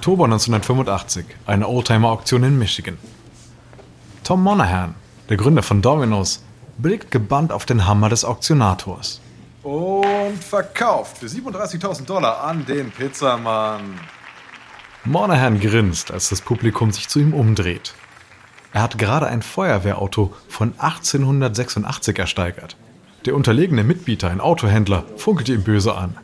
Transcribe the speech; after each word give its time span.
Oktober 0.00 0.24
1985, 0.24 1.26
eine 1.44 1.68
Oldtimer-Auktion 1.68 2.42
in 2.44 2.58
Michigan. 2.58 2.96
Tom 4.24 4.42
Monahan, 4.42 4.94
der 5.28 5.36
Gründer 5.36 5.62
von 5.62 5.82
Domino's, 5.82 6.42
blickt 6.78 7.10
gebannt 7.10 7.52
auf 7.52 7.66
den 7.66 7.86
Hammer 7.86 8.08
des 8.08 8.24
Auktionators. 8.24 9.20
Und 9.62 10.42
verkauft 10.42 11.18
für 11.18 11.26
37.000 11.26 12.06
Dollar 12.06 12.42
an 12.42 12.64
den 12.64 12.90
Pizzamann. 12.90 14.00
Monahan 15.04 15.60
grinst, 15.60 16.10
als 16.10 16.30
das 16.30 16.40
Publikum 16.40 16.92
sich 16.92 17.10
zu 17.10 17.18
ihm 17.18 17.34
umdreht. 17.34 17.92
Er 18.72 18.80
hat 18.80 18.96
gerade 18.96 19.26
ein 19.26 19.42
Feuerwehrauto 19.42 20.32
von 20.48 20.72
1886 20.78 22.18
ersteigert. 22.18 22.74
Der 23.26 23.34
unterlegene 23.34 23.84
Mitbieter, 23.84 24.30
ein 24.30 24.40
Autohändler, 24.40 25.04
funkelt 25.18 25.50
ihm 25.50 25.62
böse 25.62 25.94
an. 25.94 26.16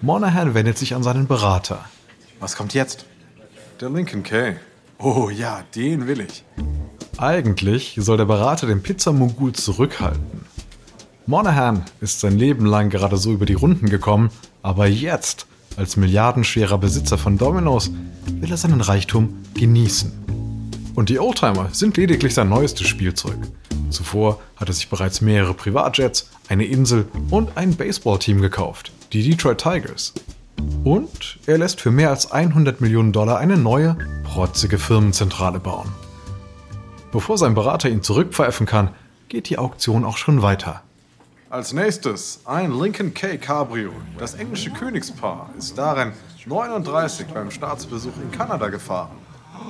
Monahan 0.00 0.54
wendet 0.54 0.76
sich 0.76 0.96
an 0.96 1.04
seinen 1.04 1.28
Berater. 1.28 1.84
Was 2.40 2.56
kommt 2.56 2.72
jetzt? 2.72 3.04
Der 3.82 3.90
Lincoln 3.90 4.22
K. 4.22 4.56
Oh 4.98 5.28
ja, 5.28 5.62
den 5.74 6.06
will 6.06 6.22
ich. 6.22 6.42
Eigentlich 7.18 7.98
soll 8.00 8.16
der 8.16 8.24
Berater 8.24 8.66
den 8.66 8.82
Pizzamogul 8.82 9.52
zurückhalten. 9.52 10.46
Monahan 11.26 11.84
ist 12.00 12.20
sein 12.20 12.38
Leben 12.38 12.64
lang 12.64 12.88
gerade 12.88 13.18
so 13.18 13.30
über 13.30 13.44
die 13.44 13.54
Runden 13.54 13.90
gekommen, 13.90 14.30
aber 14.62 14.86
jetzt, 14.86 15.46
als 15.76 15.98
milliardenschwerer 15.98 16.78
Besitzer 16.78 17.18
von 17.18 17.36
Domino's, 17.36 17.90
will 18.40 18.50
er 18.50 18.56
seinen 18.56 18.80
Reichtum 18.80 19.36
genießen. 19.52 20.10
Und 20.94 21.10
die 21.10 21.18
Oldtimer 21.18 21.68
sind 21.72 21.98
lediglich 21.98 22.32
sein 22.32 22.48
neuestes 22.48 22.88
Spielzeug. 22.88 23.36
Zuvor 23.90 24.40
hat 24.56 24.68
er 24.68 24.74
sich 24.74 24.88
bereits 24.88 25.20
mehrere 25.20 25.52
Privatjets, 25.52 26.30
eine 26.48 26.64
Insel 26.64 27.06
und 27.28 27.58
ein 27.58 27.76
Baseballteam 27.76 28.40
gekauft, 28.40 28.92
die 29.12 29.28
Detroit 29.28 29.58
Tigers. 29.58 30.14
Und 30.84 31.38
er 31.46 31.58
lässt 31.58 31.80
für 31.80 31.90
mehr 31.90 32.10
als 32.10 32.32
100 32.32 32.80
Millionen 32.80 33.12
Dollar 33.12 33.38
eine 33.38 33.56
neue, 33.56 33.96
protzige 34.24 34.78
Firmenzentrale 34.78 35.60
bauen. 35.60 35.92
Bevor 37.12 37.38
sein 37.38 37.54
Berater 37.54 37.88
ihn 37.88 38.02
zurückpfeifen 38.02 38.66
kann, 38.66 38.90
geht 39.28 39.48
die 39.48 39.58
Auktion 39.58 40.04
auch 40.04 40.16
schon 40.16 40.42
weiter. 40.42 40.82
Als 41.50 41.72
nächstes 41.72 42.40
ein 42.44 42.72
Lincoln 42.72 43.12
K. 43.12 43.36
Cabrio. 43.36 43.90
Das 44.18 44.34
englische 44.34 44.70
Königspaar 44.70 45.50
ist 45.58 45.76
darin 45.76 46.12
39 46.46 47.26
beim 47.26 47.50
Staatsbesuch 47.50 48.16
in 48.22 48.30
Kanada 48.30 48.68
gefahren. 48.68 49.16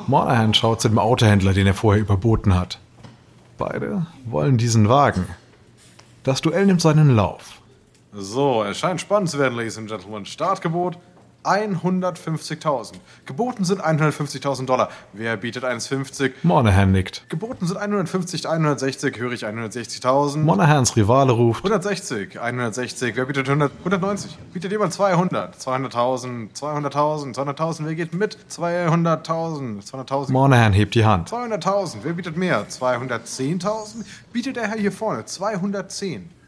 Monahan 0.06 0.54
schaut 0.54 0.82
zu 0.82 0.88
dem 0.88 0.98
Autohändler, 0.98 1.54
den 1.54 1.66
er 1.66 1.74
vorher 1.74 2.02
überboten 2.02 2.54
hat. 2.54 2.78
Beide 3.58 4.06
wollen 4.26 4.58
diesen 4.58 4.88
Wagen. 4.88 5.26
Das 6.22 6.40
Duell 6.40 6.66
nimmt 6.66 6.80
seinen 6.80 7.16
Lauf. 7.16 7.59
So, 8.12 8.64
es 8.64 8.78
scheint 8.78 9.00
spannend 9.00 9.30
zu 9.30 9.38
werden, 9.38 9.56
Ladies 9.56 9.78
and 9.78 9.88
Gentlemen. 9.88 10.26
Startgebot 10.26 10.98
150.000. 11.44 12.94
Geboten 13.24 13.64
sind 13.64 13.82
150.000 13.82 14.66
Dollar. 14.66 14.90
Wer 15.12 15.36
bietet 15.36 15.64
1,50? 15.64 16.32
Monahan 16.42 16.92
nickt. 16.92 17.24
Geboten 17.28 17.66
sind 17.66 17.78
150, 17.78 18.46
160, 18.46 19.18
höre 19.18 19.32
ich 19.32 19.46
160.000. 19.46 20.38
Monahans 20.38 20.96
Rivale 20.96 21.32
ruft. 21.32 21.64
160, 21.64 22.40
160, 22.40 23.16
wer 23.16 23.24
bietet 23.24 23.48
100, 23.48 23.72
190? 23.78 24.36
Bietet 24.52 24.70
jemand 24.72 24.92
200, 24.92 25.56
200.000, 25.56 26.54
200.000, 26.54 27.34
200.000, 27.34 27.86
wer 27.86 27.94
geht 27.94 28.12
mit? 28.12 28.36
200.000, 28.50 29.90
200.000. 29.90 30.32
Monahan 30.32 30.72
hebt 30.72 30.94
die 30.94 31.04
Hand. 31.04 31.30
200.000, 31.30 31.98
wer 32.02 32.12
bietet 32.12 32.36
mehr? 32.36 32.66
210.000? 32.68 34.04
Bietet 34.32 34.56
der 34.56 34.68
Herr 34.68 34.78
hier 34.78 34.92
vorne 34.92 35.24
210. 35.24 36.39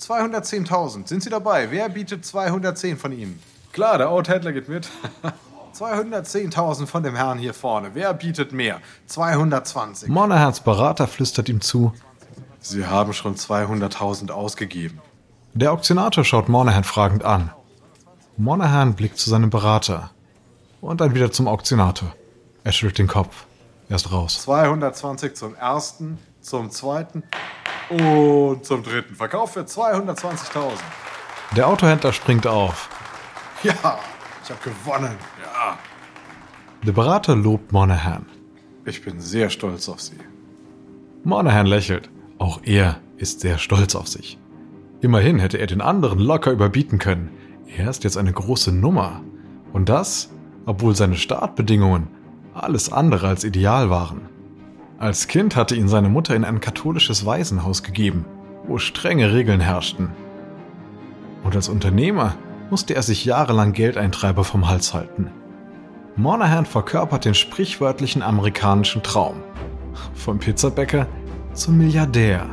210.000, 0.00 1.08
sind 1.08 1.22
Sie 1.22 1.30
dabei? 1.30 1.70
Wer 1.70 1.88
bietet 1.88 2.24
210 2.24 2.98
von 2.98 3.12
Ihnen? 3.12 3.40
Klar, 3.72 3.98
der 3.98 4.10
Outhändler 4.10 4.52
geht 4.52 4.68
mit. 4.68 4.88
210.000 5.74 6.86
von 6.86 7.02
dem 7.02 7.14
Herrn 7.14 7.38
hier 7.38 7.54
vorne. 7.54 7.90
Wer 7.94 8.12
bietet 8.14 8.52
mehr? 8.52 8.80
220. 9.06 10.08
Monahans 10.08 10.60
Berater 10.60 11.06
flüstert 11.06 11.48
ihm 11.48 11.60
zu. 11.60 11.92
Sie 12.60 12.86
haben 12.86 13.12
schon 13.12 13.36
200.000 13.36 14.30
ausgegeben. 14.30 15.00
Der 15.54 15.72
Auktionator 15.72 16.24
schaut 16.24 16.48
Monahan 16.48 16.84
fragend 16.84 17.24
an. 17.24 17.50
Monahan 18.36 18.94
blickt 18.94 19.18
zu 19.18 19.30
seinem 19.30 19.50
Berater. 19.50 20.10
Und 20.80 21.00
dann 21.00 21.14
wieder 21.14 21.30
zum 21.30 21.48
Auktionator. 21.48 22.14
Er 22.64 22.72
schüttelt 22.72 22.98
den 22.98 23.08
Kopf. 23.08 23.46
Er 23.88 23.96
ist 23.96 24.12
raus. 24.12 24.42
220 24.42 25.34
zum 25.34 25.54
ersten, 25.54 26.18
zum 26.40 26.70
zweiten 26.70 27.22
und 27.90 28.64
zum 28.64 28.82
dritten. 28.82 29.14
Verkauf 29.14 29.52
für 29.52 29.60
220.000. 29.60 30.72
Der 31.56 31.66
Autohändler 31.66 32.12
springt 32.12 32.46
auf. 32.46 32.88
Ja, 33.62 33.98
ich 34.44 34.50
habe 34.50 34.60
gewonnen. 34.62 35.16
Ja. 35.42 35.78
Der 36.86 36.92
Berater 36.92 37.34
lobt 37.34 37.72
Monahan. 37.72 38.26
Ich 38.84 39.02
bin 39.02 39.20
sehr 39.20 39.50
stolz 39.50 39.88
auf 39.88 40.00
Sie. 40.00 40.18
Monahan 41.24 41.66
lächelt. 41.66 42.10
Auch 42.38 42.60
er 42.62 43.00
ist 43.16 43.40
sehr 43.40 43.58
stolz 43.58 43.94
auf 43.94 44.06
sich. 44.08 44.38
Immerhin 45.00 45.38
hätte 45.38 45.58
er 45.58 45.66
den 45.66 45.80
anderen 45.80 46.18
locker 46.18 46.52
überbieten 46.52 46.98
können. 46.98 47.30
Er 47.76 47.90
ist 47.90 48.04
jetzt 48.04 48.16
eine 48.16 48.32
große 48.32 48.72
Nummer. 48.72 49.22
Und 49.72 49.88
das, 49.88 50.30
obwohl 50.66 50.94
seine 50.94 51.16
Startbedingungen 51.16 52.08
alles 52.54 52.92
andere 52.92 53.28
als 53.28 53.44
ideal 53.44 53.90
waren. 53.90 54.28
Als 55.00 55.28
Kind 55.28 55.54
hatte 55.54 55.76
ihn 55.76 55.86
seine 55.86 56.08
Mutter 56.08 56.34
in 56.34 56.44
ein 56.44 56.60
katholisches 56.60 57.24
Waisenhaus 57.24 57.84
gegeben, 57.84 58.24
wo 58.66 58.78
strenge 58.78 59.32
Regeln 59.32 59.60
herrschten. 59.60 60.10
Und 61.44 61.54
als 61.54 61.68
Unternehmer 61.68 62.34
musste 62.68 62.96
er 62.96 63.02
sich 63.02 63.24
jahrelang 63.24 63.74
Geldeintreiber 63.74 64.42
vom 64.42 64.68
Hals 64.68 64.94
halten. 64.94 65.30
Monahan 66.16 66.66
verkörpert 66.66 67.24
den 67.24 67.34
sprichwörtlichen 67.34 68.22
amerikanischen 68.22 69.04
Traum. 69.04 69.36
Vom 70.14 70.40
Pizzabäcker 70.40 71.06
zum 71.52 71.78
Milliardär. 71.78 72.46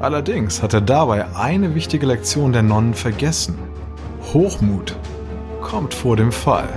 Allerdings 0.00 0.62
hat 0.62 0.72
er 0.72 0.80
dabei 0.80 1.26
eine 1.36 1.74
wichtige 1.74 2.06
Lektion 2.06 2.52
der 2.54 2.62
Nonnen 2.62 2.94
vergessen. 2.94 3.58
Hochmut 4.32 4.96
kommt 5.60 5.92
vor 5.92 6.16
dem 6.16 6.32
Fall. 6.32 6.68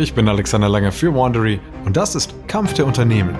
Ich 0.00 0.14
bin 0.14 0.28
Alexander 0.28 0.68
Lange 0.68 0.92
für 0.92 1.12
Wandery 1.12 1.58
und 1.84 1.96
das 1.96 2.14
ist 2.14 2.32
Kampf 2.46 2.72
der 2.72 2.86
Unternehmen. 2.86 3.36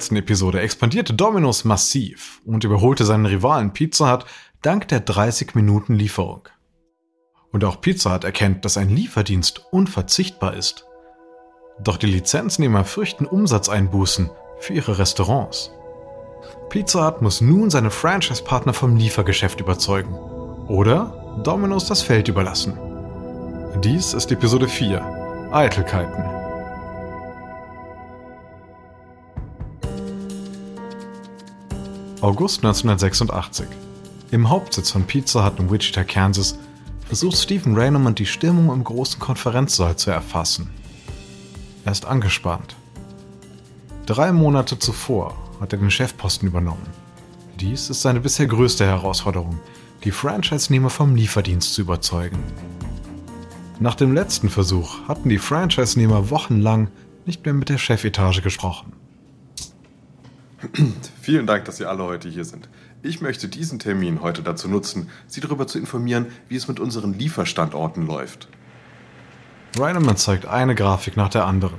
Letzten 0.00 0.16
Episode 0.16 0.62
expandierte 0.62 1.12
Domino's 1.12 1.66
massiv 1.66 2.40
und 2.46 2.64
überholte 2.64 3.04
seinen 3.04 3.26
Rivalen 3.26 3.74
Pizza 3.74 4.10
Hut 4.10 4.24
dank 4.62 4.88
der 4.88 5.00
30 5.00 5.54
Minuten 5.54 5.92
Lieferung. 5.92 6.48
Und 7.52 7.66
auch 7.66 7.82
Pizza 7.82 8.14
Hut 8.14 8.24
erkennt, 8.24 8.64
dass 8.64 8.78
ein 8.78 8.88
Lieferdienst 8.88 9.66
unverzichtbar 9.72 10.54
ist. 10.54 10.86
Doch 11.84 11.98
die 11.98 12.06
Lizenznehmer 12.06 12.86
fürchten 12.86 13.26
Umsatzeinbußen 13.26 14.30
für 14.60 14.72
ihre 14.72 14.98
Restaurants. 14.98 15.70
Pizza 16.70 17.06
Hut 17.06 17.20
muss 17.20 17.42
nun 17.42 17.68
seine 17.68 17.90
Franchise-Partner 17.90 18.72
vom 18.72 18.96
Liefergeschäft 18.96 19.60
überzeugen 19.60 20.14
oder 20.66 21.42
Domino's 21.44 21.84
das 21.84 22.00
Feld 22.00 22.26
überlassen. 22.28 22.78
Dies 23.84 24.14
ist 24.14 24.32
Episode 24.32 24.66
4 24.66 25.50
Eitelkeiten. 25.52 26.39
August 32.22 32.58
1986. 32.58 33.66
Im 34.30 34.50
Hauptsitz 34.50 34.90
von 34.90 35.04
Pizza 35.04 35.46
Hut 35.46 35.58
in 35.58 35.70
Wichita, 35.70 36.04
Kansas, 36.04 36.58
versucht 37.06 37.38
Stephen 37.38 37.74
Raymond 37.74 38.18
die 38.18 38.26
Stimmung 38.26 38.70
im 38.70 38.84
großen 38.84 39.18
Konferenzsaal 39.18 39.96
zu 39.96 40.10
erfassen. 40.10 40.68
Er 41.86 41.92
ist 41.92 42.04
angespannt. 42.04 42.76
Drei 44.04 44.32
Monate 44.32 44.78
zuvor 44.78 45.34
hat 45.62 45.72
er 45.72 45.78
den 45.78 45.90
Chefposten 45.90 46.46
übernommen. 46.46 46.86
Dies 47.58 47.88
ist 47.88 48.02
seine 48.02 48.20
bisher 48.20 48.46
größte 48.46 48.84
Herausforderung, 48.84 49.58
die 50.04 50.10
Franchise-Nehmer 50.10 50.90
vom 50.90 51.16
Lieferdienst 51.16 51.72
zu 51.72 51.80
überzeugen. 51.80 52.42
Nach 53.78 53.94
dem 53.94 54.12
letzten 54.12 54.50
Versuch 54.50 55.08
hatten 55.08 55.30
die 55.30 55.38
Franchise-Nehmer 55.38 56.28
wochenlang 56.28 56.90
nicht 57.24 57.46
mehr 57.46 57.54
mit 57.54 57.70
der 57.70 57.78
Chefetage 57.78 58.42
gesprochen. 58.42 58.99
Vielen 61.22 61.46
Dank, 61.46 61.64
dass 61.64 61.78
Sie 61.78 61.86
alle 61.86 62.04
heute 62.04 62.28
hier 62.28 62.44
sind. 62.44 62.68
Ich 63.02 63.20
möchte 63.20 63.48
diesen 63.48 63.78
Termin 63.78 64.20
heute 64.20 64.42
dazu 64.42 64.68
nutzen, 64.68 65.08
Sie 65.26 65.40
darüber 65.40 65.66
zu 65.66 65.78
informieren, 65.78 66.26
wie 66.48 66.56
es 66.56 66.68
mit 66.68 66.80
unseren 66.80 67.14
Lieferstandorten 67.14 68.06
läuft. 68.06 68.48
Reinemann 69.78 70.16
zeigt 70.16 70.46
eine 70.46 70.74
Grafik 70.74 71.16
nach 71.16 71.28
der 71.28 71.46
anderen. 71.46 71.78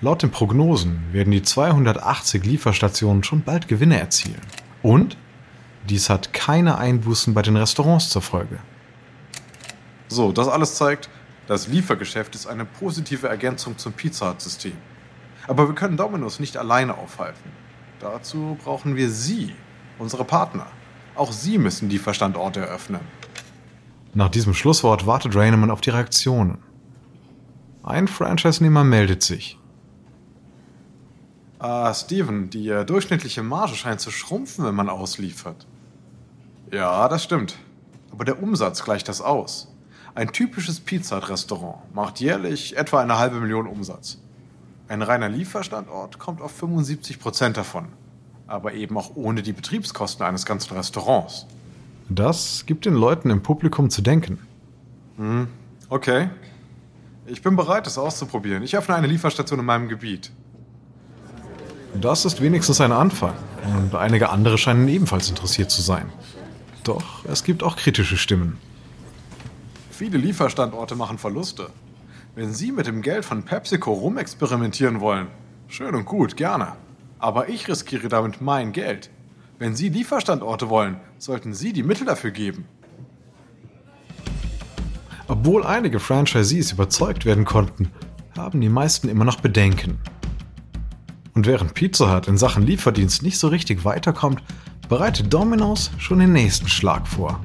Laut 0.00 0.22
den 0.22 0.30
Prognosen 0.30 1.04
werden 1.12 1.30
die 1.30 1.42
280 1.42 2.44
Lieferstationen 2.44 3.24
schon 3.24 3.42
bald 3.42 3.68
Gewinne 3.68 3.98
erzielen. 3.98 4.42
Und 4.82 5.16
dies 5.88 6.10
hat 6.10 6.32
keine 6.34 6.76
Einbußen 6.76 7.32
bei 7.32 7.42
den 7.42 7.56
Restaurants 7.56 8.10
zur 8.10 8.20
Folge. 8.20 8.58
So, 10.08 10.32
das 10.32 10.48
alles 10.48 10.74
zeigt, 10.74 11.08
das 11.46 11.68
Liefergeschäft 11.68 12.34
ist 12.34 12.46
eine 12.46 12.64
positive 12.64 13.28
Ergänzung 13.28 13.78
zum 13.78 13.92
Pizza 13.92 14.30
Hut-System. 14.30 14.74
Aber 15.46 15.68
wir 15.68 15.74
können 15.74 15.96
Domino's 15.96 16.40
nicht 16.40 16.56
alleine 16.56 16.96
aufhalten. 16.96 17.50
Dazu 18.00 18.56
brauchen 18.62 18.96
wir 18.96 19.10
Sie, 19.10 19.54
unsere 19.98 20.24
Partner. 20.24 20.66
Auch 21.14 21.32
Sie 21.32 21.58
müssen 21.58 21.88
Lieferstandorte 21.88 22.60
eröffnen. 22.60 23.00
Nach 24.12 24.28
diesem 24.28 24.54
Schlusswort 24.54 25.06
wartet 25.06 25.36
Raineman 25.36 25.70
auf 25.70 25.80
die 25.80 25.90
Reaktionen. 25.90 26.58
Ein 27.82 28.08
Franchise-Nehmer 28.08 28.84
meldet 28.84 29.22
sich. 29.22 29.58
Ah, 31.58 31.94
Steven, 31.94 32.50
die 32.50 32.68
äh, 32.68 32.84
durchschnittliche 32.84 33.42
Marge 33.42 33.74
scheint 33.76 34.00
zu 34.00 34.10
schrumpfen, 34.10 34.64
wenn 34.64 34.74
man 34.74 34.88
ausliefert. 34.88 35.66
Ja, 36.70 37.08
das 37.08 37.24
stimmt. 37.24 37.56
Aber 38.12 38.24
der 38.24 38.42
Umsatz 38.42 38.84
gleicht 38.84 39.08
das 39.08 39.20
aus. 39.20 39.72
Ein 40.14 40.32
typisches 40.32 40.80
Pizza-Restaurant 40.80 41.94
macht 41.94 42.20
jährlich 42.20 42.76
etwa 42.76 43.00
eine 43.00 43.18
halbe 43.18 43.40
Million 43.40 43.66
Umsatz. 43.66 44.18
Ein 44.88 45.02
reiner 45.02 45.28
Lieferstandort 45.28 46.18
kommt 46.18 46.40
auf 46.40 46.52
75 46.52 47.18
Prozent 47.18 47.56
davon. 47.56 47.88
Aber 48.46 48.74
eben 48.74 48.96
auch 48.96 49.16
ohne 49.16 49.42
die 49.42 49.52
Betriebskosten 49.52 50.24
eines 50.24 50.46
ganzen 50.46 50.76
Restaurants. 50.76 51.46
Das 52.08 52.64
gibt 52.66 52.86
den 52.86 52.94
Leuten 52.94 53.30
im 53.30 53.42
Publikum 53.42 53.90
zu 53.90 54.00
denken. 54.00 54.38
Hm, 55.16 55.48
okay. 55.88 56.30
Ich 57.26 57.42
bin 57.42 57.56
bereit, 57.56 57.88
es 57.88 57.98
auszuprobieren. 57.98 58.62
Ich 58.62 58.76
öffne 58.76 58.94
eine 58.94 59.08
Lieferstation 59.08 59.58
in 59.58 59.66
meinem 59.66 59.88
Gebiet. 59.88 60.30
Das 62.00 62.24
ist 62.24 62.40
wenigstens 62.40 62.80
ein 62.80 62.92
Anfang. 62.92 63.34
Und 63.76 63.96
einige 63.96 64.28
andere 64.28 64.58
scheinen 64.58 64.86
ebenfalls 64.86 65.28
interessiert 65.28 65.72
zu 65.72 65.82
sein. 65.82 66.12
Doch 66.84 67.24
es 67.24 67.42
gibt 67.42 67.64
auch 67.64 67.74
kritische 67.76 68.16
Stimmen. 68.16 68.58
Viele 69.90 70.18
Lieferstandorte 70.18 70.94
machen 70.94 71.18
Verluste. 71.18 71.70
Wenn 72.36 72.52
Sie 72.52 72.70
mit 72.70 72.86
dem 72.86 73.00
Geld 73.00 73.24
von 73.24 73.44
PepsiCo 73.44 73.94
rumexperimentieren 73.94 75.00
wollen, 75.00 75.28
schön 75.68 75.94
und 75.94 76.04
gut, 76.04 76.36
gerne. 76.36 76.76
Aber 77.18 77.48
ich 77.48 77.66
riskiere 77.66 78.08
damit 78.08 78.42
mein 78.42 78.72
Geld. 78.72 79.08
Wenn 79.58 79.74
Sie 79.74 79.88
Lieferstandorte 79.88 80.68
wollen, 80.68 81.00
sollten 81.16 81.54
Sie 81.54 81.72
die 81.72 81.82
Mittel 81.82 82.06
dafür 82.06 82.32
geben. 82.32 82.66
Obwohl 85.28 85.64
einige 85.64 85.98
Franchisees 85.98 86.72
überzeugt 86.72 87.24
werden 87.24 87.46
konnten, 87.46 87.90
haben 88.36 88.60
die 88.60 88.68
meisten 88.68 89.08
immer 89.08 89.24
noch 89.24 89.40
Bedenken. 89.40 89.98
Und 91.32 91.46
während 91.46 91.72
Pizza 91.72 92.14
Hut 92.14 92.28
in 92.28 92.36
Sachen 92.36 92.66
Lieferdienst 92.66 93.22
nicht 93.22 93.38
so 93.38 93.48
richtig 93.48 93.86
weiterkommt, 93.86 94.42
bereitet 94.90 95.32
Domino's 95.32 95.90
schon 95.96 96.18
den 96.18 96.34
nächsten 96.34 96.68
Schlag 96.68 97.08
vor. 97.08 97.40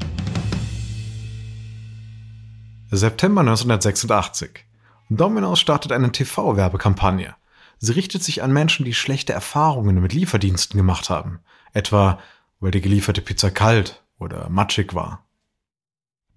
September 2.92 3.40
1986. 3.40 4.66
Domino's 5.14 5.60
startet 5.60 5.92
eine 5.92 6.14
TV-Werbekampagne. 6.14 7.36
Sie 7.80 7.92
richtet 7.92 8.24
sich 8.24 8.44
an 8.44 8.54
Menschen, 8.54 8.86
die 8.86 8.94
schlechte 8.94 9.34
Erfahrungen 9.34 10.00
mit 10.00 10.14
Lieferdiensten 10.14 10.78
gemacht 10.78 11.10
haben. 11.10 11.42
Etwa, 11.74 12.18
weil 12.62 12.72
die 12.72 12.80
gelieferte 12.80 13.22
Pizza 13.22 13.52
kalt 13.52 14.06
oder 14.20 14.48
matschig 14.48 14.96
war. 14.96 15.26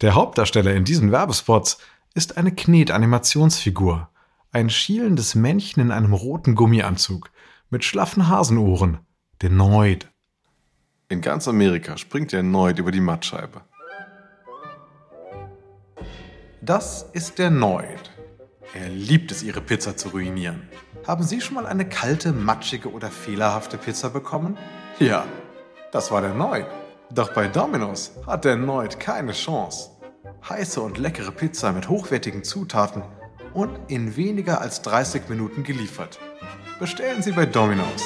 Der 0.00 0.17
Hauptdarsteller 0.17 0.75
in 0.75 0.85
diesen 0.85 1.12
Werbespots 1.12 1.79
ist 2.15 2.37
eine 2.37 2.50
Knet-Animationsfigur. 2.50 4.09
Ein 4.50 4.71
schielendes 4.71 5.37
Männchen 5.37 5.81
in 5.81 5.93
einem 5.93 6.12
roten 6.12 6.56
Gummianzug 6.56 7.31
mit 7.71 7.85
schlaffen 7.85 8.29
Hasenohren. 8.29 8.99
Der 9.41 9.50
Noid. 9.50 10.11
In 11.09 11.21
ganz 11.21 11.47
Amerika 11.47 11.97
springt 11.97 12.32
der 12.32 12.43
Noid 12.43 12.81
über 12.81 12.91
die 12.91 13.00
Mattscheibe. 13.00 13.61
Das 16.61 17.09
ist 17.12 17.38
der 17.38 17.50
Noid. 17.50 18.13
Er 18.75 18.88
liebt 18.88 19.31
es, 19.31 19.44
Ihre 19.44 19.61
Pizza 19.61 19.97
zu 19.97 20.09
ruinieren. 20.09 20.69
Haben 21.06 21.23
Sie 21.23 21.41
schon 21.41 21.55
mal 21.55 21.67
eine 21.67 21.88
kalte, 21.88 22.32
matschige 22.32 22.91
oder 22.91 23.09
fehlerhafte 23.09 23.79
Pizza 23.79 24.11
bekommen? 24.11 24.59
Ja, 24.99 25.26
das 25.93 26.11
war 26.11 26.21
der 26.21 26.35
Noid. 26.35 26.67
Doch 27.12 27.32
bei 27.32 27.47
Domino's 27.47 28.11
hat 28.26 28.44
der 28.44 28.56
Noid 28.56 28.99
keine 28.99 29.31
Chance. 29.31 29.91
Heiße 30.49 30.81
und 30.81 30.99
leckere 30.99 31.31
Pizza 31.31 31.71
mit 31.71 31.88
hochwertigen 31.88 32.43
Zutaten 32.43 33.03
und 33.53 33.79
in 33.87 34.17
weniger 34.17 34.61
als 34.61 34.82
30 34.82 35.29
Minuten 35.29 35.62
geliefert. 35.62 36.19
Bestellen 36.81 37.23
Sie 37.23 37.31
bei 37.31 37.47
Domino's. 37.47 38.03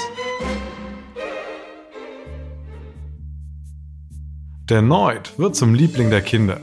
Der 4.68 4.82
Noid 4.82 5.38
wird 5.38 5.56
zum 5.56 5.72
Liebling 5.72 6.10
der 6.10 6.20
Kinder. 6.20 6.60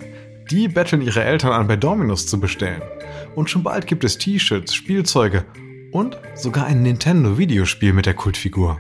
Die 0.52 0.68
betteln 0.68 1.02
ihre 1.02 1.24
Eltern 1.24 1.54
an, 1.54 1.68
bei 1.68 1.76
Domino's 1.76 2.28
zu 2.28 2.40
bestellen. 2.40 2.82
Und 3.34 3.50
schon 3.50 3.64
bald 3.64 3.88
gibt 3.88 4.04
es 4.04 4.18
T-Shirts, 4.18 4.76
Spielzeuge 4.76 5.44
und 5.92 6.18
sogar 6.36 6.68
ein 6.68 6.84
Nintendo-Videospiel 6.84 7.94
mit 7.94 8.06
der 8.06 8.14
Kultfigur. 8.14 8.80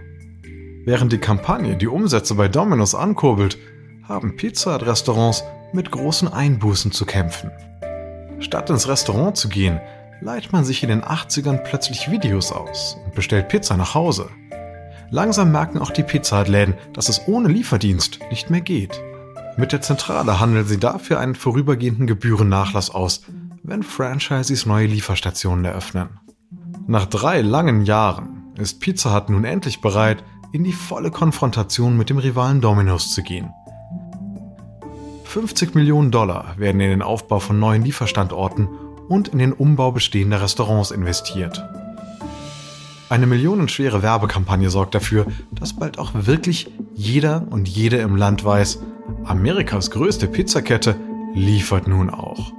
Während 0.85 1.11
die 1.11 1.17
Kampagne 1.17 1.75
die 1.75 1.87
Umsätze 1.87 2.35
bei 2.35 2.47
Domino's 2.47 2.93
ankurbelt, 2.93 3.57
haben 4.03 4.35
Pizza-Restaurants 4.35 5.43
mit 5.73 5.89
großen 5.89 6.27
Einbußen 6.27 6.91
zu 6.91 7.05
kämpfen. 7.05 7.49
Statt 8.39 8.69
ins 8.69 8.87
Restaurant 8.87 9.35
zu 9.35 9.49
gehen, 9.49 9.79
leiht 10.21 10.53
man 10.53 10.63
sich 10.63 10.83
in 10.83 10.89
den 10.89 11.01
80ern 11.01 11.57
plötzlich 11.57 12.11
Videos 12.11 12.51
aus 12.51 12.97
und 13.03 13.15
bestellt 13.15 13.47
Pizza 13.47 13.75
nach 13.75 13.95
Hause. 13.95 14.29
Langsam 15.09 15.51
merken 15.51 15.79
auch 15.79 15.91
die 15.91 16.03
Pizza-Läden, 16.03 16.75
dass 16.93 17.09
es 17.09 17.27
ohne 17.27 17.47
Lieferdienst 17.47 18.19
nicht 18.29 18.51
mehr 18.51 18.61
geht. 18.61 19.01
Mit 19.57 19.71
der 19.71 19.81
Zentrale 19.81 20.39
handeln 20.41 20.65
sie 20.65 20.79
dafür 20.79 21.19
einen 21.19 21.35
vorübergehenden 21.35 22.07
Gebührennachlass 22.07 22.89
aus, 22.89 23.21
wenn 23.63 23.83
Franchises 23.83 24.65
neue 24.65 24.87
Lieferstationen 24.87 25.63
eröffnen. 25.63 26.09
Nach 26.87 27.05
drei 27.05 27.41
langen 27.41 27.85
Jahren 27.85 28.51
ist 28.57 28.81
Pizza 28.81 29.15
Hut 29.15 29.29
nun 29.29 29.45
endlich 29.45 29.79
bereit, 29.79 30.23
in 30.51 30.63
die 30.63 30.73
volle 30.73 31.09
Konfrontation 31.09 31.97
mit 31.97 32.09
dem 32.09 32.17
Rivalen 32.17 32.59
Domino's 32.59 33.11
zu 33.11 33.23
gehen. 33.23 33.49
50 35.23 35.73
Millionen 35.73 36.11
Dollar 36.11 36.55
werden 36.57 36.81
in 36.81 36.89
den 36.89 37.01
Aufbau 37.01 37.39
von 37.39 37.59
neuen 37.59 37.83
Lieferstandorten 37.83 38.67
und 39.07 39.29
in 39.29 39.39
den 39.39 39.53
Umbau 39.53 39.91
bestehender 39.91 40.41
Restaurants 40.41 40.91
investiert. 40.91 41.63
Eine 43.07 43.27
millionenschwere 43.27 44.01
Werbekampagne 44.01 44.69
sorgt 44.69 44.95
dafür, 44.95 45.27
dass 45.51 45.75
bald 45.75 45.97
auch 45.97 46.11
wirklich 46.13 46.71
jeder 46.93 47.47
und 47.49 47.69
jede 47.69 47.97
im 47.97 48.15
Land 48.15 48.43
weiß, 48.43 48.79
Amerikas 49.25 49.89
größte 49.89 50.27
Pizzakette 50.27 50.95
liefert 51.33 51.87
nun 51.87 52.09
auch. 52.09 52.53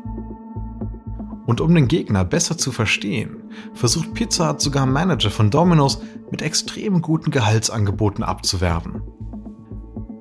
Und 1.46 1.60
um 1.60 1.72
den 1.74 1.86
Gegner 1.86 2.24
besser 2.24 2.58
zu 2.58 2.72
verstehen, 2.72 3.44
versucht 3.72 4.14
Pizza 4.14 4.50
Hut 4.50 4.60
sogar 4.60 4.84
Manager 4.84 5.30
von 5.30 5.50
Domino's 5.50 6.00
mit 6.30 6.42
extrem 6.42 7.02
guten 7.02 7.30
Gehaltsangeboten 7.30 8.24
abzuwerben. 8.24 9.02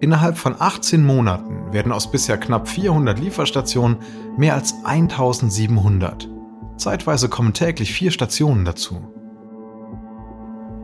Innerhalb 0.01 0.37
von 0.37 0.55
18 0.57 1.03
Monaten 1.03 1.73
werden 1.73 1.91
aus 1.91 2.11
bisher 2.11 2.37
knapp 2.37 2.67
400 2.67 3.19
Lieferstationen 3.19 3.97
mehr 4.37 4.53
als 4.53 4.75
1700. 4.83 6.29
Zeitweise 6.77 7.27
kommen 7.27 7.53
täglich 7.53 7.91
vier 7.91 8.11
Stationen 8.11 8.65
dazu. 8.65 8.97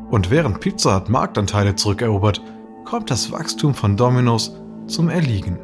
Und 0.10 0.32
während 0.32 0.60
Pizza 0.60 1.00
Hut 1.00 1.10
Marktanteile 1.10 1.75
zurückerobert, 1.75 2.41
kommt 2.84 3.12
das 3.12 3.32
Wachstum 3.32 3.75
von 3.75 3.96
Domino's 3.96 4.61
zum 4.91 5.10
Erliegen. 5.10 5.57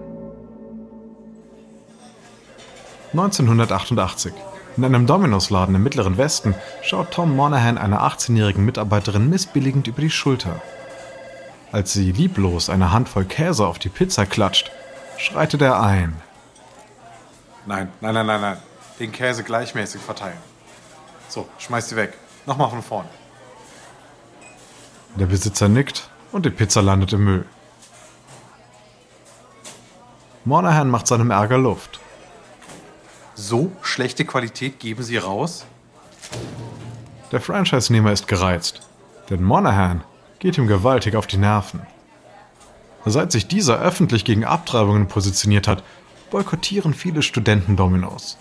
1988. 3.11 4.33
In 4.77 4.85
einem 4.85 5.05
Domino's-Laden 5.05 5.75
im 5.75 5.83
Mittleren 5.83 6.17
Westen 6.17 6.55
schaut 6.81 7.11
Tom 7.11 7.35
Monahan 7.35 7.77
einer 7.77 8.01
18-jährigen 8.01 8.63
Mitarbeiterin 8.63 9.29
missbilligend 9.29 9.87
über 9.87 10.01
die 10.01 10.09
Schulter. 10.09 10.61
Als 11.71 11.93
sie 11.93 12.11
lieblos 12.11 12.69
eine 12.69 12.91
Handvoll 12.91 13.25
Käse 13.25 13.65
auf 13.67 13.79
die 13.79 13.89
Pizza 13.89 14.25
klatscht, 14.25 14.71
schreitet 15.17 15.61
er 15.61 15.81
ein. 15.81 16.15
Nein, 17.65 17.89
nein, 17.99 18.13
nein, 18.13 18.25
nein, 18.25 18.41
nein. 18.41 18.57
Den 18.99 19.11
Käse 19.11 19.43
gleichmäßig 19.43 20.01
verteilen. 20.01 20.37
So, 21.27 21.47
schmeiß 21.57 21.89
sie 21.89 21.95
weg. 21.95 22.13
Nochmal 22.45 22.69
von 22.69 22.81
vorn. 22.81 23.05
Der 25.15 25.25
Besitzer 25.25 25.67
nickt 25.67 26.09
und 26.31 26.45
die 26.45 26.49
Pizza 26.49 26.81
landet 26.81 27.13
im 27.13 27.23
Müll. 27.23 27.45
Monahan 30.47 30.89
macht 30.89 31.07
seinem 31.07 31.29
Ärger 31.29 31.57
Luft. 31.57 31.99
So 33.35 33.73
schlechte 33.81 34.23
Qualität 34.23 34.79
geben 34.79 35.03
Sie 35.03 35.17
raus? 35.17 35.65
Der 37.33 37.41
Franchise-Nehmer 37.41 38.13
ist 38.13 38.29
gereizt, 38.29 38.79
denn 39.29 39.43
Monahan 39.43 40.05
geht 40.39 40.57
ihm 40.57 40.67
gewaltig 40.67 41.17
auf 41.17 41.27
die 41.27 41.35
Nerven. 41.35 41.81
Seit 43.03 43.33
sich 43.33 43.49
dieser 43.49 43.81
öffentlich 43.81 44.23
gegen 44.23 44.45
Abtreibungen 44.45 45.09
positioniert 45.09 45.67
hat, 45.67 45.83
boykottieren 46.31 46.93
viele 46.93 47.23
Studenten 47.23 47.75
Dominos. 47.75 48.37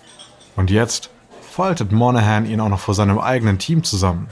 Und 0.54 0.70
jetzt 0.70 1.10
faltet 1.50 1.90
Monahan 1.90 2.46
ihn 2.46 2.60
auch 2.60 2.68
noch 2.68 2.78
vor 2.78 2.94
seinem 2.94 3.18
eigenen 3.18 3.58
Team 3.58 3.82
zusammen. 3.82 4.28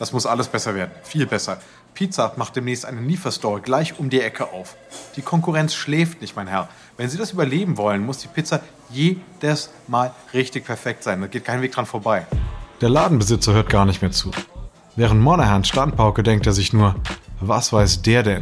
Das 0.00 0.14
muss 0.14 0.24
alles 0.24 0.48
besser 0.48 0.74
werden. 0.74 0.92
Viel 1.02 1.26
besser. 1.26 1.58
Pizza 1.92 2.32
macht 2.36 2.56
demnächst 2.56 2.86
einen 2.86 3.06
Lieferstore 3.06 3.60
gleich 3.60 3.98
um 3.98 4.08
die 4.08 4.22
Ecke 4.22 4.50
auf. 4.50 4.74
Die 5.16 5.20
Konkurrenz 5.20 5.74
schläft 5.74 6.22
nicht, 6.22 6.34
mein 6.34 6.46
Herr. 6.46 6.68
Wenn 6.96 7.10
Sie 7.10 7.18
das 7.18 7.32
überleben 7.32 7.76
wollen, 7.76 8.06
muss 8.06 8.16
die 8.16 8.28
Pizza 8.28 8.60
jedes 8.88 9.68
Mal 9.88 10.14
richtig 10.32 10.64
perfekt 10.64 11.04
sein. 11.04 11.20
Da 11.20 11.26
geht 11.26 11.44
kein 11.44 11.60
Weg 11.60 11.72
dran 11.72 11.84
vorbei. 11.84 12.26
Der 12.80 12.88
Ladenbesitzer 12.88 13.52
hört 13.52 13.68
gar 13.68 13.84
nicht 13.84 14.00
mehr 14.00 14.10
zu. 14.10 14.30
Während 14.96 15.20
Monahan 15.20 15.64
standpauke, 15.64 16.22
denkt 16.22 16.46
er 16.46 16.54
sich 16.54 16.72
nur, 16.72 16.94
was 17.40 17.70
weiß 17.70 18.00
der 18.00 18.22
denn? 18.22 18.40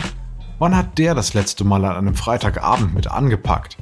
Wann 0.60 0.76
hat 0.76 0.96
der 0.96 1.16
das 1.16 1.34
letzte 1.34 1.64
Mal 1.64 1.84
an 1.84 1.96
einem 1.96 2.14
Freitagabend 2.14 2.94
mit 2.94 3.10
angepackt? 3.10 3.76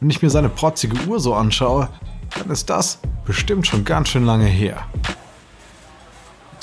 Wenn 0.00 0.10
ich 0.10 0.20
mir 0.20 0.28
seine 0.28 0.50
protzige 0.50 1.08
Uhr 1.08 1.20
so 1.20 1.34
anschaue, 1.34 1.88
dann 2.38 2.50
ist 2.50 2.68
das 2.68 2.98
bestimmt 3.24 3.66
schon 3.66 3.86
ganz 3.86 4.10
schön 4.10 4.26
lange 4.26 4.44
her. 4.44 4.84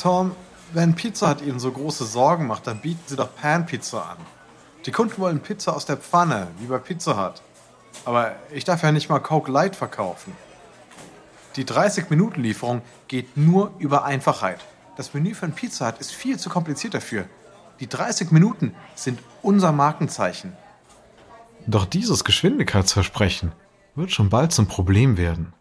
Tom, 0.05 0.35
wenn 0.71 0.93
Pizza 0.93 1.31
Hut 1.31 1.41
Ihnen 1.41 1.57
so 1.57 1.71
große 1.71 2.05
Sorgen 2.05 2.45
macht, 2.45 2.67
dann 2.67 2.77
bieten 2.77 3.01
Sie 3.07 3.15
doch 3.15 3.35
Pan-Pizza 3.35 4.11
an. 4.11 4.17
Die 4.85 4.91
Kunden 4.91 5.17
wollen 5.17 5.39
Pizza 5.39 5.75
aus 5.75 5.87
der 5.87 5.97
Pfanne, 5.97 6.49
wie 6.59 6.67
bei 6.67 6.77
Pizza 6.77 7.17
Hut. 7.17 7.41
Aber 8.05 8.35
ich 8.53 8.63
darf 8.65 8.83
ja 8.83 8.91
nicht 8.91 9.09
mal 9.09 9.17
Coke 9.17 9.51
Light 9.51 9.75
verkaufen. 9.75 10.33
Die 11.55 11.65
30-Minuten-Lieferung 11.65 12.83
geht 13.07 13.35
nur 13.35 13.71
über 13.79 14.05
Einfachheit. 14.05 14.59
Das 14.95 15.15
Menü 15.15 15.33
von 15.33 15.53
Pizza 15.53 15.87
Hut 15.87 15.97
ist 15.97 16.13
viel 16.13 16.37
zu 16.37 16.51
kompliziert 16.51 16.93
dafür. 16.93 17.25
Die 17.79 17.89
30 17.89 18.29
Minuten 18.29 18.75
sind 18.93 19.17
unser 19.41 19.71
Markenzeichen. 19.71 20.53
Doch 21.65 21.85
dieses 21.85 22.23
Geschwindigkeitsversprechen 22.23 23.53
wird 23.95 24.11
schon 24.11 24.29
bald 24.29 24.51
zum 24.51 24.67
Problem 24.67 25.17
werden. 25.17 25.54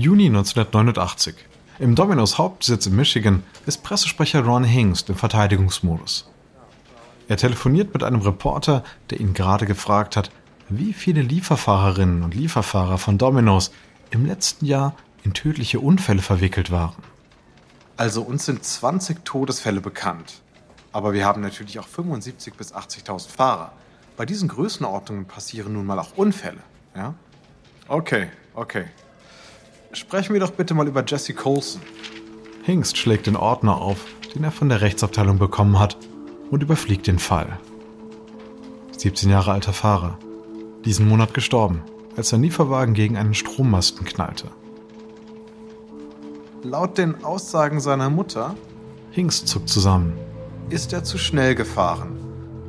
Juni 0.00 0.28
1989. 0.28 1.34
Im 1.78 1.94
Domino's 1.94 2.38
Hauptsitz 2.38 2.86
in 2.86 2.96
Michigan 2.96 3.42
ist 3.66 3.82
Pressesprecher 3.82 4.42
Ron 4.42 4.64
Hingst 4.64 5.10
im 5.10 5.14
Verteidigungsmodus. 5.14 6.26
Er 7.28 7.36
telefoniert 7.36 7.92
mit 7.92 8.02
einem 8.02 8.22
Reporter, 8.22 8.82
der 9.10 9.20
ihn 9.20 9.34
gerade 9.34 9.66
gefragt 9.66 10.16
hat, 10.16 10.30
wie 10.70 10.94
viele 10.94 11.20
Lieferfahrerinnen 11.20 12.22
und 12.22 12.34
Lieferfahrer 12.34 12.96
von 12.96 13.18
Domino's 13.18 13.72
im 14.10 14.24
letzten 14.24 14.64
Jahr 14.64 14.94
in 15.22 15.34
tödliche 15.34 15.80
Unfälle 15.80 16.22
verwickelt 16.22 16.70
waren. 16.70 17.02
Also 17.98 18.22
uns 18.22 18.46
sind 18.46 18.64
20 18.64 19.22
Todesfälle 19.26 19.82
bekannt. 19.82 20.40
Aber 20.92 21.12
wir 21.12 21.26
haben 21.26 21.42
natürlich 21.42 21.78
auch 21.78 21.86
75.000 21.86 22.56
bis 22.56 22.74
80.000 22.74 23.28
Fahrer. 23.28 23.72
Bei 24.16 24.24
diesen 24.24 24.48
Größenordnungen 24.48 25.26
passieren 25.26 25.74
nun 25.74 25.84
mal 25.84 25.98
auch 25.98 26.16
Unfälle. 26.16 26.62
Ja? 26.96 27.12
Okay, 27.86 28.28
okay. 28.54 28.86
Sprechen 29.92 30.34
wir 30.34 30.40
doch 30.40 30.52
bitte 30.52 30.74
mal 30.74 30.86
über 30.86 31.04
Jesse 31.04 31.34
Colson. 31.34 31.82
Hingst 32.62 32.96
schlägt 32.96 33.26
den 33.26 33.36
Ordner 33.36 33.80
auf, 33.80 34.06
den 34.34 34.44
er 34.44 34.52
von 34.52 34.68
der 34.68 34.80
Rechtsabteilung 34.80 35.38
bekommen 35.38 35.78
hat, 35.78 35.96
und 36.50 36.62
überfliegt 36.62 37.06
den 37.06 37.18
Fall. 37.18 37.58
17 38.96 39.30
Jahre 39.30 39.52
alter 39.52 39.72
Fahrer. 39.72 40.18
Diesen 40.84 41.08
Monat 41.08 41.34
gestorben, 41.34 41.82
als 42.16 42.28
sein 42.28 42.42
Lieferwagen 42.42 42.94
gegen 42.94 43.16
einen 43.16 43.34
Strommasten 43.34 44.04
knallte. 44.04 44.48
Laut 46.62 46.98
den 46.98 47.24
Aussagen 47.24 47.80
seiner 47.80 48.10
Mutter 48.10 48.54
Hingst 49.10 49.48
zuckt 49.48 49.68
zusammen. 49.68 50.12
ist 50.68 50.92
er 50.92 51.02
zu 51.02 51.18
schnell 51.18 51.54
gefahren. 51.54 52.16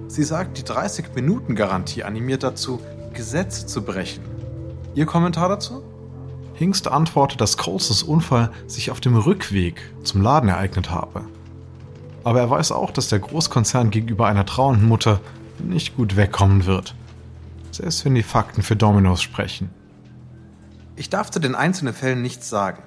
Sie 0.07 0.23
sagt, 0.23 0.57
die 0.57 0.63
30-Minuten-Garantie 0.63 2.03
animiert 2.03 2.41
dazu, 2.43 2.79
Gesetze 3.13 3.67
zu 3.67 3.83
brechen. 3.83 4.23
Ihr 4.95 5.05
Kommentar 5.05 5.49
dazu? 5.49 5.83
Hingst 6.53 6.87
antwortet, 6.87 7.41
dass 7.41 7.57
Colsons 7.57 8.03
Unfall 8.03 8.51
sich 8.67 8.91
auf 8.91 8.99
dem 8.99 9.15
Rückweg 9.15 9.81
zum 10.03 10.21
Laden 10.21 10.49
ereignet 10.49 10.91
habe. 10.91 11.25
Aber 12.23 12.39
er 12.39 12.49
weiß 12.49 12.71
auch, 12.71 12.91
dass 12.91 13.07
der 13.07 13.19
Großkonzern 13.19 13.89
gegenüber 13.89 14.27
einer 14.27 14.45
trauernden 14.45 14.87
Mutter 14.87 15.19
nicht 15.59 15.95
gut 15.95 16.15
wegkommen 16.15 16.65
wird. 16.65 16.95
Selbst 17.71 18.05
wenn 18.05 18.15
die 18.15 18.23
Fakten 18.23 18.61
für 18.61 18.75
Domino's 18.75 19.21
sprechen. 19.21 19.69
Ich 20.95 21.09
darf 21.09 21.31
zu 21.31 21.39
den 21.39 21.55
einzelnen 21.55 21.93
Fällen 21.93 22.21
nichts 22.21 22.49
sagen. 22.49 22.83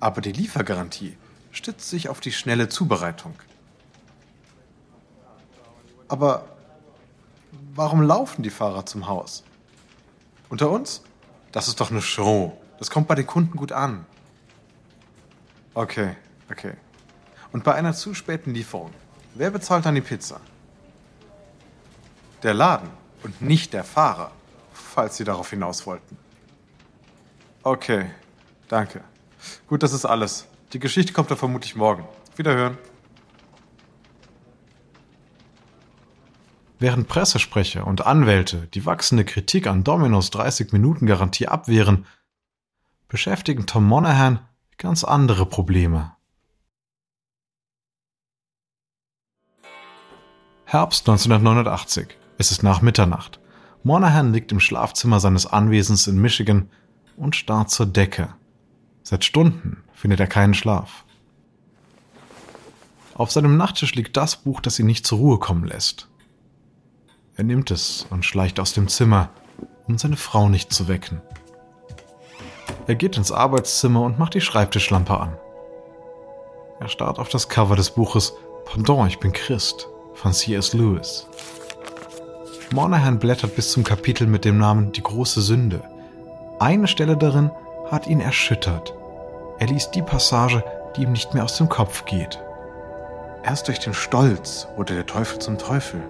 Aber 0.00 0.20
die 0.20 0.32
Liefergarantie 0.32 1.16
stützt 1.52 1.88
sich 1.88 2.08
auf 2.08 2.20
die 2.20 2.32
schnelle 2.32 2.68
Zubereitung. 2.68 3.34
Aber 6.08 6.46
warum 7.74 8.02
laufen 8.02 8.42
die 8.42 8.50
Fahrer 8.50 8.86
zum 8.86 9.06
Haus? 9.06 9.44
Unter 10.48 10.70
uns? 10.70 11.02
Das 11.52 11.68
ist 11.68 11.80
doch 11.80 11.90
eine 11.90 12.02
Show. 12.02 12.58
Das 12.78 12.90
kommt 12.90 13.08
bei 13.08 13.14
den 13.14 13.26
Kunden 13.26 13.56
gut 13.56 13.72
an. 13.72 14.06
Okay, 15.74 16.16
okay. 16.50 16.74
Und 17.52 17.64
bei 17.64 17.74
einer 17.74 17.94
zu 17.94 18.14
späten 18.14 18.52
Lieferung, 18.52 18.92
wer 19.34 19.50
bezahlt 19.50 19.86
dann 19.86 19.94
die 19.94 20.00
Pizza? 20.00 20.40
Der 22.42 22.54
Laden 22.54 22.90
und 23.22 23.40
nicht 23.40 23.72
der 23.72 23.84
Fahrer, 23.84 24.30
falls 24.72 25.16
Sie 25.16 25.24
darauf 25.24 25.50
hinaus 25.50 25.86
wollten. 25.86 26.16
Okay, 27.62 28.10
danke. 28.68 29.02
Gut, 29.66 29.82
das 29.82 29.92
ist 29.92 30.04
alles. 30.04 30.46
Die 30.72 30.78
Geschichte 30.78 31.12
kommt 31.12 31.30
dann 31.30 31.38
vermutlich 31.38 31.76
morgen. 31.76 32.04
Wiederhören. 32.36 32.76
Während 36.78 37.08
Pressesprecher 37.08 37.86
und 37.86 38.04
Anwälte 38.04 38.68
die 38.74 38.84
wachsende 38.84 39.24
Kritik 39.24 39.66
an 39.66 39.84
Dominos 39.84 40.30
30-Minuten-Garantie 40.32 41.48
abwehren, 41.48 42.04
beschäftigen 43.08 43.66
Tom 43.66 43.84
Monahan 43.84 44.40
ganz 44.78 45.04
andere 45.04 45.46
Probleme. 45.46 46.14
Herbst 50.64 51.08
1989. 51.08 52.16
Es 52.38 52.50
ist 52.50 52.62
nach 52.62 52.82
Mitternacht. 52.82 53.38
Monahan 53.84 54.32
liegt 54.32 54.50
im 54.50 54.60
Schlafzimmer 54.60 55.20
seines 55.20 55.46
Anwesens 55.46 56.06
in 56.06 56.20
Michigan 56.20 56.68
und 57.16 57.36
starrt 57.36 57.70
zur 57.70 57.86
Decke. 57.86 58.34
Seit 59.02 59.24
Stunden 59.24 59.84
findet 59.92 60.20
er 60.20 60.26
keinen 60.26 60.54
Schlaf. 60.54 61.04
Auf 63.14 63.30
seinem 63.30 63.56
Nachttisch 63.56 63.94
liegt 63.94 64.16
das 64.16 64.36
Buch, 64.36 64.60
das 64.60 64.78
ihn 64.78 64.86
nicht 64.86 65.06
zur 65.06 65.18
Ruhe 65.18 65.38
kommen 65.38 65.64
lässt. 65.64 66.08
Er 67.36 67.44
nimmt 67.44 67.70
es 67.70 68.06
und 68.10 68.24
schleicht 68.24 68.58
aus 68.58 68.72
dem 68.72 68.88
Zimmer, 68.88 69.30
um 69.86 69.98
seine 69.98 70.16
Frau 70.16 70.48
nicht 70.48 70.72
zu 70.72 70.88
wecken. 70.88 71.20
Er 72.86 72.94
geht 72.94 73.16
ins 73.16 73.32
Arbeitszimmer 73.32 74.02
und 74.02 74.18
macht 74.18 74.34
die 74.34 74.40
Schreibtischlampe 74.40 75.18
an. 75.18 75.36
Er 76.80 76.88
starrt 76.88 77.18
auf 77.18 77.28
das 77.28 77.48
Cover 77.48 77.76
des 77.76 77.90
Buches 77.90 78.34
Pardon, 78.64 79.06
ich 79.06 79.18
bin 79.18 79.32
Christ 79.32 79.88
von 80.14 80.32
C.S. 80.32 80.72
Lewis. 80.72 81.26
Monahan 82.72 83.18
blättert 83.18 83.54
bis 83.56 83.72
zum 83.72 83.84
Kapitel 83.84 84.26
mit 84.26 84.44
dem 84.44 84.58
Namen 84.58 84.92
Die 84.92 85.02
große 85.02 85.40
Sünde. 85.42 85.82
Eine 86.58 86.88
Stelle 86.88 87.16
darin 87.16 87.50
hat 87.90 88.06
ihn 88.06 88.20
erschüttert. 88.20 88.94
Er 89.58 89.66
liest 89.66 89.94
die 89.94 90.02
Passage, 90.02 90.64
die 90.96 91.02
ihm 91.02 91.12
nicht 91.12 91.34
mehr 91.34 91.44
aus 91.44 91.56
dem 91.56 91.68
Kopf 91.68 92.04
geht. 92.04 92.40
Erst 93.44 93.68
durch 93.68 93.78
den 93.78 93.94
Stolz 93.94 94.66
wurde 94.76 94.94
der 94.94 95.06
Teufel 95.06 95.38
zum 95.38 95.58
Teufel. 95.58 96.00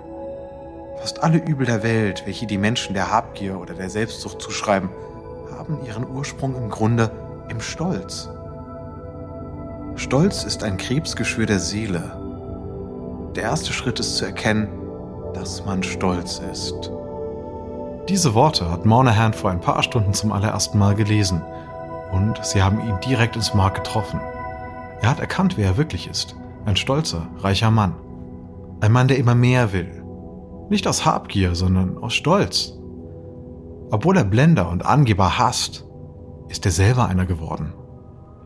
Fast 0.99 1.23
alle 1.23 1.39
Übel 1.39 1.67
der 1.67 1.83
Welt, 1.83 2.23
welche 2.27 2.47
die 2.47 2.59
Menschen 2.59 2.95
der 2.95 3.11
Habgier 3.11 3.59
oder 3.59 3.75
der 3.75 3.91
Selbstsucht 3.91 4.41
zuschreiben, 4.41 4.91
haben 5.53 5.85
ihren 5.85 6.09
Ursprung 6.09 6.57
im 6.57 6.71
Grunde 6.71 7.11
im 7.49 7.61
Stolz. 7.61 8.29
Stolz 9.97 10.45
ist 10.45 10.65
ein 10.65 10.77
Krebsgeschwür 10.77 11.47
der 11.47 11.61
Seele. 11.61 12.21
Der 13.35 13.45
erste 13.45 13.73
Schritt 13.73 14.01
ist 14.01 14.17
zu 14.17 14.25
erkennen, 14.25 14.69
dass 15.35 15.65
man 15.65 15.83
stolz 15.83 16.41
ist. 16.51 16.91
Diese 18.09 18.35
Worte 18.35 18.71
hat 18.71 18.85
Monahan 18.85 19.33
vor 19.33 19.51
ein 19.51 19.61
paar 19.61 19.83
Stunden 19.83 20.13
zum 20.13 20.33
allerersten 20.33 20.79
Mal 20.79 20.95
gelesen 20.95 21.43
und 22.13 22.45
sie 22.45 22.63
haben 22.63 22.81
ihn 22.81 22.99
direkt 23.07 23.37
ins 23.37 23.55
Mark 23.55 23.77
getroffen. 23.77 24.21
Er 25.01 25.11
hat 25.11 25.21
erkannt, 25.21 25.57
wer 25.57 25.67
er 25.67 25.77
wirklich 25.77 26.09
ist. 26.09 26.37
Ein 26.65 26.77
stolzer, 26.77 27.27
reicher 27.39 27.71
Mann. 27.71 27.95
Ein 28.81 28.93
Mann, 28.93 29.09
der 29.09 29.19
immer 29.19 29.35
mehr 29.35 29.73
will. 29.73 30.03
Nicht 30.71 30.87
aus 30.87 31.05
Habgier, 31.05 31.55
sondern 31.55 31.99
aus 31.99 32.15
Stolz. 32.15 32.79
Obwohl 33.95 34.17
er 34.17 34.25
Blender 34.25 34.69
und 34.71 34.85
Angeber 34.85 35.39
hasst, 35.39 35.85
ist 36.49 36.67
er 36.67 36.73
selber 36.73 37.07
einer 37.07 37.27
geworden. 37.27 37.75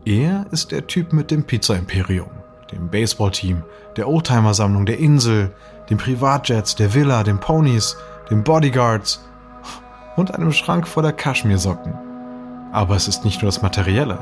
Er 0.05 0.45
ist 0.51 0.71
der 0.71 0.85
Typ 0.85 1.11
mit 1.11 1.31
dem 1.31 1.43
Pizza-Imperium, 1.43 2.29
dem 2.71 2.91
Baseballteam, 2.91 3.63
der 3.97 4.07
Oldtimer-Sammlung, 4.07 4.85
der 4.85 4.99
Insel, 4.99 5.55
den 5.89 5.97
Privatjets, 5.97 6.75
der 6.75 6.93
Villa, 6.93 7.23
den 7.23 7.39
Ponys, 7.39 7.97
den 8.29 8.43
Bodyguards 8.43 9.27
und 10.17 10.35
einem 10.35 10.51
Schrank 10.51 10.87
voller 10.87 11.13
Kaschmirsocken. 11.13 11.95
Aber 12.71 12.95
es 12.95 13.07
ist 13.07 13.25
nicht 13.25 13.41
nur 13.41 13.47
das 13.49 13.63
Materielle. 13.63 14.19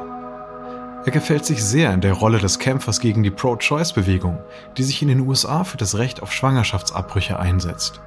Er 1.04 1.12
gefällt 1.12 1.46
sich 1.46 1.62
sehr 1.62 1.94
in 1.94 2.00
der 2.00 2.14
Rolle 2.14 2.40
des 2.40 2.58
Kämpfers 2.58 3.02
gegen 3.02 3.22
die 3.24 3.32
Pro-Choice-Bewegung, 3.32 4.38
die 4.78 4.84
sich 4.84 5.02
in 5.02 5.10
den 5.10 5.28
USA 5.28 5.66
für 5.66 5.76
das 5.76 5.98
Recht 5.98 6.24
auf 6.24 6.32
Schwangerschaftsabbrüche 6.32 7.38
einsetzt. 7.38 8.00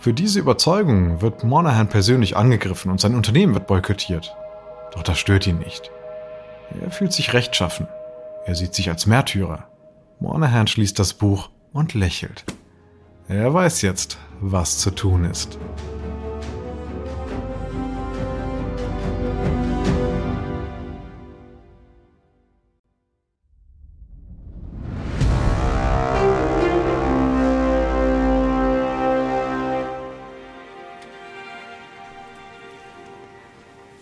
Für 0.00 0.12
diese 0.12 0.38
Überzeugung 0.38 1.22
wird 1.22 1.42
Monahan 1.42 1.88
persönlich 1.88 2.36
angegriffen 2.36 2.90
und 2.90 3.00
sein 3.00 3.16
Unternehmen 3.16 3.54
wird 3.54 3.66
boykottiert. 3.66 4.34
Doch 4.92 5.02
das 5.02 5.18
stört 5.18 5.46
ihn 5.46 5.58
nicht. 5.58 5.90
Er 6.80 6.90
fühlt 6.90 7.12
sich 7.12 7.32
rechtschaffen. 7.32 7.88
Er 8.46 8.54
sieht 8.54 8.74
sich 8.74 8.88
als 8.90 9.06
Märtyrer. 9.06 9.68
Monahan 10.20 10.68
schließt 10.68 10.98
das 10.98 11.14
Buch 11.14 11.50
und 11.72 11.94
lächelt. 11.94 12.44
Er 13.28 13.52
weiß 13.52 13.82
jetzt, 13.82 14.18
was 14.40 14.78
zu 14.78 14.90
tun 14.90 15.24
ist. 15.24 15.58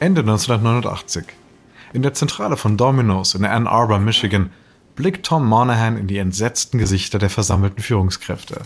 Ende 0.07 0.21
1989. 0.21 1.25
In 1.93 2.03
der 2.03 2.15
Zentrale 2.15 2.57
von 2.57 2.77
Domino's 2.77 3.35
in 3.35 3.45
Ann 3.45 3.67
Arbor, 3.67 3.99
Michigan, 3.99 4.53
blickt 4.95 5.27
Tom 5.27 5.45
Monahan 5.45 5.97
in 5.97 6.07
die 6.07 6.19
entsetzten 6.19 6.79
Gesichter 6.79 7.19
der 7.19 7.29
versammelten 7.29 7.83
Führungskräfte. 7.83 8.61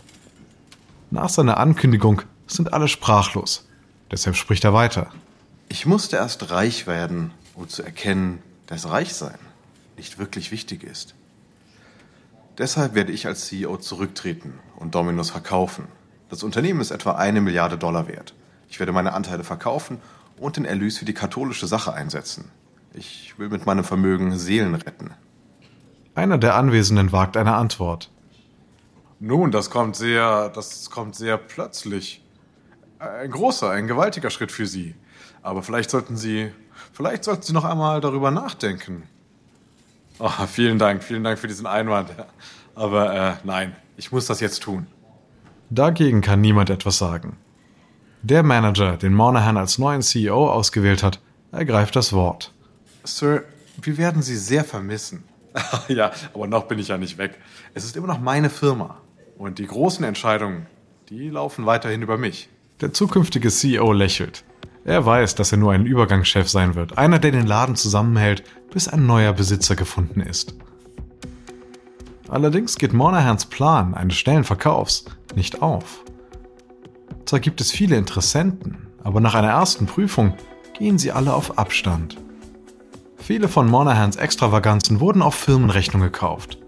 Nach 1.11 1.31
seiner 1.31 1.57
Ankündigung 1.57 2.21
sind 2.47 2.75
alle 2.75 2.89
sprachlos. 2.89 3.67
Deshalb 4.11 4.37
spricht 4.37 4.65
er 4.65 4.75
weiter. 4.75 5.11
Ich 5.71 5.87
musste 5.87 6.17
erst 6.17 6.51
reich 6.51 6.87
werden, 6.87 7.31
um 7.55 7.67
zu 7.71 7.83
erkennen, 7.83 8.43
dass 8.67 8.91
Reichsein 8.91 9.39
nicht 9.97 10.19
wirklich 10.19 10.51
wichtig 10.51 10.85
ist. 10.85 11.15
Deshalb 12.59 12.95
werde 12.95 13.13
ich 13.13 13.27
als 13.27 13.47
CEO 13.47 13.79
zurücktreten 13.79 14.59
und 14.77 14.95
Domino's 14.95 15.31
verkaufen. 15.31 15.87
Das 16.29 16.43
Unternehmen 16.43 16.83
ist 16.83 16.91
etwa 16.91 17.13
eine 17.13 17.41
Milliarde 17.41 17.79
Dollar 17.79 18.09
wert. 18.09 18.35
Ich 18.69 18.79
werde 18.79 18.93
meine 18.93 19.15
Anteile 19.15 19.43
verkaufen 19.43 20.01
und 20.41 20.57
den 20.57 20.65
Erlös 20.65 20.99
für 20.99 21.05
die 21.05 21.15
katholische 21.15 21.67
Sache 21.67 21.93
einsetzen. 21.93 22.51
Ich 22.95 23.39
will 23.39 23.49
mit 23.49 23.67
meinem 23.67 23.85
Vermögen 23.85 24.37
Seelen 24.37 24.75
retten. 24.75 25.11
Einer 26.15 26.39
der 26.39 26.57
Anwesenden 26.57 27.13
wagt 27.13 27.37
eine 27.37 27.55
Antwort. 27.55 28.11
Nun, 29.21 29.51
das 29.51 29.71
kommt 29.71 29.97
sehr, 29.97 30.49
das 30.49 30.91
kommt 30.91 31.15
sehr 31.15 31.37
plötzlich. 31.37 32.25
Ein 32.99 33.31
großer, 33.31 33.71
ein 33.71 33.87
gewaltiger 33.87 34.31
Schritt 34.31 34.51
für 34.51 34.67
Sie. 34.67 34.95
Aber 35.43 35.63
vielleicht 35.63 35.91
sollten 35.91 36.17
Sie, 36.17 36.51
vielleicht 36.93 37.25
sollten 37.25 37.43
Sie 37.43 37.53
noch 37.53 37.65
einmal 37.65 38.01
darüber 38.01 38.31
nachdenken. 38.31 39.05
Oh, 40.19 40.29
vielen 40.47 40.79
Dank, 40.79 41.03
vielen 41.03 41.23
Dank 41.23 41.39
für 41.39 41.49
diesen 41.49 41.67
Einwand. 41.67 42.11
Aber 42.75 43.15
äh, 43.15 43.35
nein, 43.45 43.77
ich 43.97 44.11
muss 44.13 44.27
das 44.27 44.41
jetzt 44.41 44.63
tun. 44.63 44.87
Dagegen 45.71 46.21
kann 46.21 46.41
niemand 46.41 46.69
etwas 46.69 46.99
sagen. 46.99 47.37
Der 48.23 48.43
Manager, 48.43 48.99
den 48.99 49.15
Monahan 49.15 49.57
als 49.57 49.79
neuen 49.79 50.03
CEO 50.03 50.51
ausgewählt 50.51 51.03
hat, 51.03 51.21
ergreift 51.53 51.97
das 51.97 52.13
Wort. 52.13 52.53
Sir, 53.03 53.45
wir 53.81 53.97
werden 53.97 54.21
Sie 54.21 54.37
sehr 54.37 54.63
vermissen. 54.63 55.25
ja, 55.89 56.13
aber 56.35 56.47
noch 56.47 56.65
bin 56.65 56.79
ich 56.79 56.89
ja 56.89 56.99
nicht 56.99 57.17
weg. 57.17 57.39
Es 57.73 57.85
ist 57.85 57.97
immer 57.97 58.07
noch 58.07 58.21
meine 58.21 58.51
Firma. 58.51 58.99
Und 59.39 59.59
die 59.59 59.67
großen 59.67 60.05
Entscheidungen, 60.05 60.67
die 61.09 61.31
laufen 61.31 61.65
weiterhin 61.65 62.03
über 62.03 62.19
mich. 62.19 62.51
Der 62.83 62.93
zukünftige 62.93 63.49
CEO 63.49 63.93
lächelt. 63.93 64.45
Er 64.85 65.05
weiß, 65.07 65.35
dass 65.35 65.53
er 65.53 65.59
nur 65.59 65.73
ein 65.73 65.87
Übergangschef 65.87 66.49
sein 66.49 66.75
wird, 66.75 66.99
einer, 66.99 67.19
der 67.19 67.33
den 67.33 67.47
Laden 67.47 67.75
zusammenhält, 67.75 68.45
bis 68.71 68.87
ein 68.87 69.07
neuer 69.07 69.33
Besitzer 69.33 69.77
gefunden 69.77 70.21
ist. 70.21 70.55
Allerdings 72.29 72.77
geht 72.77 72.93
Monahans 72.93 73.47
Plan 73.47 73.95
eines 73.95 74.17
schnellen 74.17 74.45
Verkaufs 74.45 75.07
nicht 75.35 75.63
auf. 75.63 76.05
Zwar 77.31 77.39
gibt 77.39 77.61
es 77.61 77.71
viele 77.71 77.97
Interessenten, 77.97 78.89
aber 79.05 79.21
nach 79.21 79.37
einer 79.37 79.51
ersten 79.51 79.87
Prüfung 79.87 80.35
gehen 80.77 80.99
sie 80.99 81.13
alle 81.13 81.33
auf 81.33 81.59
Abstand. 81.59 82.17
Viele 83.19 83.47
von 83.47 83.69
Monahans 83.69 84.17
Extravaganzen 84.17 84.99
wurden 84.99 85.23
auf 85.23 85.37
Firmenrechnung 85.37 86.03
gekauft. 86.03 86.59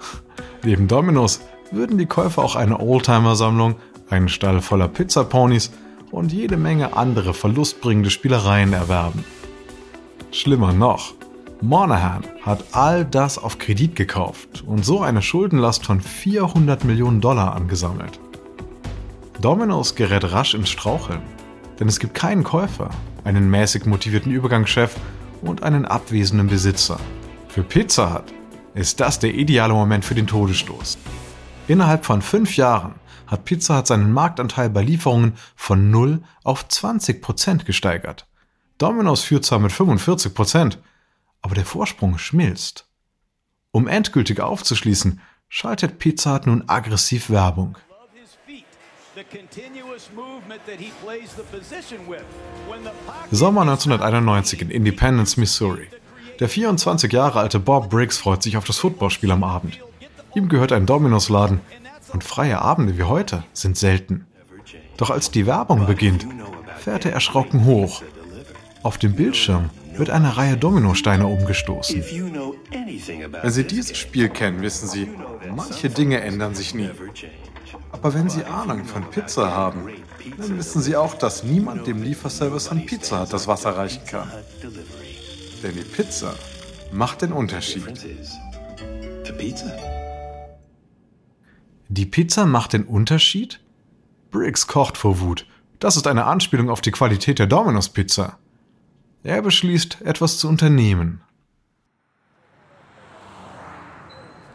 Neben 0.64 0.88
Dominos 0.88 1.42
würden 1.70 1.98
die 1.98 2.06
Käufer 2.06 2.42
auch 2.42 2.56
eine 2.56 2.80
Oldtimer-Sammlung, 2.80 3.76
einen 4.10 4.28
Stall 4.28 4.60
voller 4.60 4.88
Pizzaponys 4.88 5.70
und 6.10 6.32
jede 6.32 6.56
Menge 6.56 6.96
andere 6.96 7.32
verlustbringende 7.32 8.10
Spielereien 8.10 8.72
erwerben. 8.72 9.24
Schlimmer 10.32 10.72
noch, 10.72 11.14
Monahan 11.60 12.24
hat 12.42 12.64
all 12.72 13.04
das 13.04 13.38
auf 13.38 13.58
Kredit 13.58 13.94
gekauft 13.94 14.64
und 14.66 14.84
so 14.84 15.00
eine 15.00 15.22
Schuldenlast 15.22 15.86
von 15.86 16.00
400 16.00 16.82
Millionen 16.82 17.20
Dollar 17.20 17.54
angesammelt. 17.54 18.18
Domino's 19.40 19.94
gerät 19.94 20.32
rasch 20.32 20.54
ins 20.54 20.68
Straucheln, 20.68 21.22
denn 21.78 21.86
es 21.86 22.00
gibt 22.00 22.14
keinen 22.14 22.42
Käufer, 22.42 22.90
einen 23.22 23.48
mäßig 23.48 23.86
motivierten 23.86 24.32
Übergangschef 24.32 24.96
und 25.42 25.62
einen 25.62 25.84
abwesenden 25.84 26.48
Besitzer. 26.48 26.98
Für 27.48 27.62
Pizza 27.62 28.14
Hut 28.14 28.34
ist 28.74 28.98
das 28.98 29.20
der 29.20 29.34
ideale 29.34 29.74
Moment 29.74 30.04
für 30.04 30.16
den 30.16 30.26
Todesstoß. 30.26 30.98
Innerhalb 31.68 32.04
von 32.04 32.20
fünf 32.20 32.56
Jahren 32.56 32.96
hat 33.28 33.44
Pizza 33.44 33.78
Hut 33.78 33.86
seinen 33.86 34.12
Marktanteil 34.12 34.70
bei 34.70 34.82
Lieferungen 34.82 35.34
von 35.54 35.88
0 35.92 36.20
auf 36.42 36.66
20 36.66 37.22
Prozent 37.22 37.64
gesteigert. 37.64 38.26
Domino's 38.78 39.22
führt 39.22 39.44
zwar 39.44 39.60
mit 39.60 39.70
45 39.70 40.34
Prozent, 40.34 40.78
aber 41.42 41.54
der 41.54 41.64
Vorsprung 41.64 42.18
schmilzt. 42.18 42.88
Um 43.70 43.86
endgültig 43.86 44.40
aufzuschließen, 44.40 45.20
schaltet 45.48 46.00
Pizza 46.00 46.34
Hut 46.34 46.46
nun 46.48 46.64
aggressiv 46.66 47.30
Werbung. 47.30 47.78
Sommer 53.30 53.60
1991 53.62 54.62
in 54.62 54.70
Independence, 54.70 55.36
Missouri. 55.36 55.88
Der 56.40 56.48
24 56.48 57.12
Jahre 57.12 57.40
alte 57.40 57.58
Bob 57.58 57.90
Briggs 57.90 58.18
freut 58.18 58.42
sich 58.42 58.56
auf 58.56 58.64
das 58.64 58.78
Footballspiel 58.78 59.30
am 59.30 59.44
Abend. 59.44 59.80
Ihm 60.34 60.48
gehört 60.48 60.72
ein 60.72 60.86
Dominos-Laden 60.86 61.60
und 62.12 62.24
freie 62.24 62.60
Abende 62.60 62.96
wie 62.96 63.02
heute 63.02 63.44
sind 63.52 63.76
selten. 63.76 64.26
Doch 64.96 65.10
als 65.10 65.30
die 65.30 65.46
Werbung 65.46 65.86
beginnt, 65.86 66.26
fährt 66.78 67.04
er 67.04 67.12
erschrocken 67.12 67.64
hoch. 67.64 68.02
Auf 68.82 68.98
dem 68.98 69.14
Bildschirm 69.14 69.70
wird 69.94 70.10
eine 70.10 70.36
Reihe 70.36 70.56
Dominosteine 70.56 71.26
umgestoßen. 71.26 72.02
Wenn 73.42 73.50
Sie 73.50 73.64
dieses 73.64 73.96
Spiel 73.96 74.28
kennen, 74.28 74.62
wissen 74.62 74.88
Sie, 74.88 75.08
manche 75.54 75.90
Dinge 75.90 76.20
ändern 76.20 76.54
sich 76.54 76.74
nie. 76.74 76.90
Aber 77.92 78.14
wenn 78.14 78.28
Sie 78.28 78.44
Ahnung 78.44 78.84
von 78.84 79.04
Pizza 79.10 79.50
haben, 79.50 79.88
dann 80.36 80.58
wissen 80.58 80.82
Sie 80.82 80.96
auch, 80.96 81.14
dass 81.14 81.42
niemand 81.42 81.86
dem 81.86 82.02
Lieferservice 82.02 82.68
von 82.68 82.84
Pizza 82.86 83.20
Hut 83.20 83.32
das 83.32 83.48
Wasser 83.48 83.76
reichen 83.76 84.04
kann. 84.06 84.30
Denn 85.62 85.74
die 85.74 85.80
Pizza 85.80 86.34
macht 86.92 87.22
den 87.22 87.32
Unterschied. 87.32 87.84
Die 91.88 92.06
Pizza 92.06 92.46
macht 92.46 92.72
den 92.72 92.84
Unterschied? 92.84 93.60
Briggs 94.30 94.66
kocht 94.66 94.96
vor 94.96 95.20
Wut. 95.20 95.46
Das 95.78 95.96
ist 95.96 96.06
eine 96.06 96.24
Anspielung 96.24 96.70
auf 96.70 96.80
die 96.80 96.90
Qualität 96.90 97.38
der 97.38 97.46
Domino's 97.46 97.88
Pizza. 97.88 98.38
Er 99.22 99.42
beschließt, 99.42 100.02
etwas 100.02 100.38
zu 100.38 100.48
unternehmen. 100.48 101.22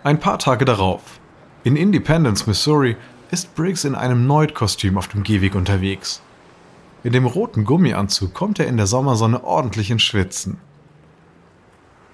Ein 0.04 0.20
paar 0.20 0.38
Tage 0.38 0.66
darauf. 0.66 1.20
In 1.66 1.78
Independence, 1.78 2.46
Missouri, 2.46 2.98
ist 3.32 3.56
Briggs 3.56 3.86
in 3.86 3.96
einem 3.96 4.28
Noid-Kostüm 4.28 4.98
auf 4.98 5.08
dem 5.08 5.24
Gehweg 5.24 5.56
unterwegs. 5.56 6.22
In 7.06 7.14
dem 7.14 7.26
roten 7.26 7.64
Gummianzug 7.64 8.34
kommt 8.34 8.60
er 8.60 8.68
in 8.68 8.76
der 8.76 8.86
Sommersonne 8.86 9.46
ordentlich 9.46 9.90
ins 9.90 10.04
Schwitzen. 10.04 10.58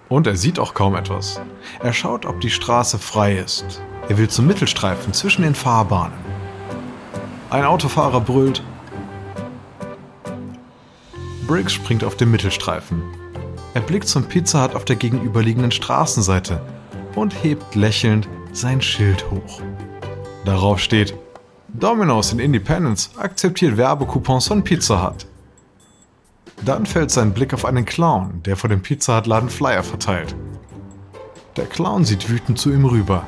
Und 0.07 0.27
er 0.27 0.35
sieht 0.35 0.59
auch 0.59 0.75
kaum 0.75 0.95
etwas. 0.95 1.41
Er 1.79 1.93
schaut, 1.93 2.27
ob 2.27 2.39
die 2.41 2.51
Straße 2.51 2.99
frei 2.99 3.38
ist. 3.38 3.81
Er 4.07 4.19
will 4.19 4.29
zum 4.29 4.45
Mittelstreifen 4.45 5.13
zwischen 5.13 5.41
den 5.41 5.55
Fahrbahnen. 5.55 6.17
Ein 7.49 7.65
Autofahrer 7.65 8.21
brüllt. 8.21 8.63
Briggs 11.47 11.73
springt 11.73 12.03
auf 12.03 12.15
den 12.15 12.29
Mittelstreifen. 12.29 13.01
Er 13.73 13.81
blickt 13.81 14.07
zum 14.07 14.25
Pizza 14.25 14.63
Hut 14.63 14.75
auf 14.75 14.85
der 14.85 14.95
gegenüberliegenden 14.95 15.71
Straßenseite 15.71 16.62
und 17.15 17.43
hebt 17.43 17.73
lächelnd 17.73 18.29
sein 18.51 18.81
Schild 18.81 19.29
hoch. 19.31 19.62
Darauf 20.45 20.79
steht, 20.79 21.13
Domino's 21.67 22.33
in 22.33 22.39
Independence 22.39 23.12
akzeptiert 23.17 23.77
Werbecoupons 23.77 24.47
von 24.47 24.63
Pizza 24.63 25.07
Hut. 25.07 25.25
Dann 26.65 26.85
fällt 26.85 27.12
sein 27.12 27.33
Blick 27.33 27.53
auf 27.53 27.65
einen 27.65 27.85
Clown, 27.85 28.41
der 28.43 28.57
vor 28.57 28.69
dem 28.69 28.81
Pizza 28.81 29.17
Hut 29.17 29.27
Laden 29.27 29.49
Flyer 29.49 29.83
verteilt. 29.83 30.35
Der 31.55 31.65
Clown 31.65 32.05
sieht 32.05 32.29
wütend 32.29 32.57
zu 32.57 32.71
ihm 32.71 32.85
rüber. 32.85 33.27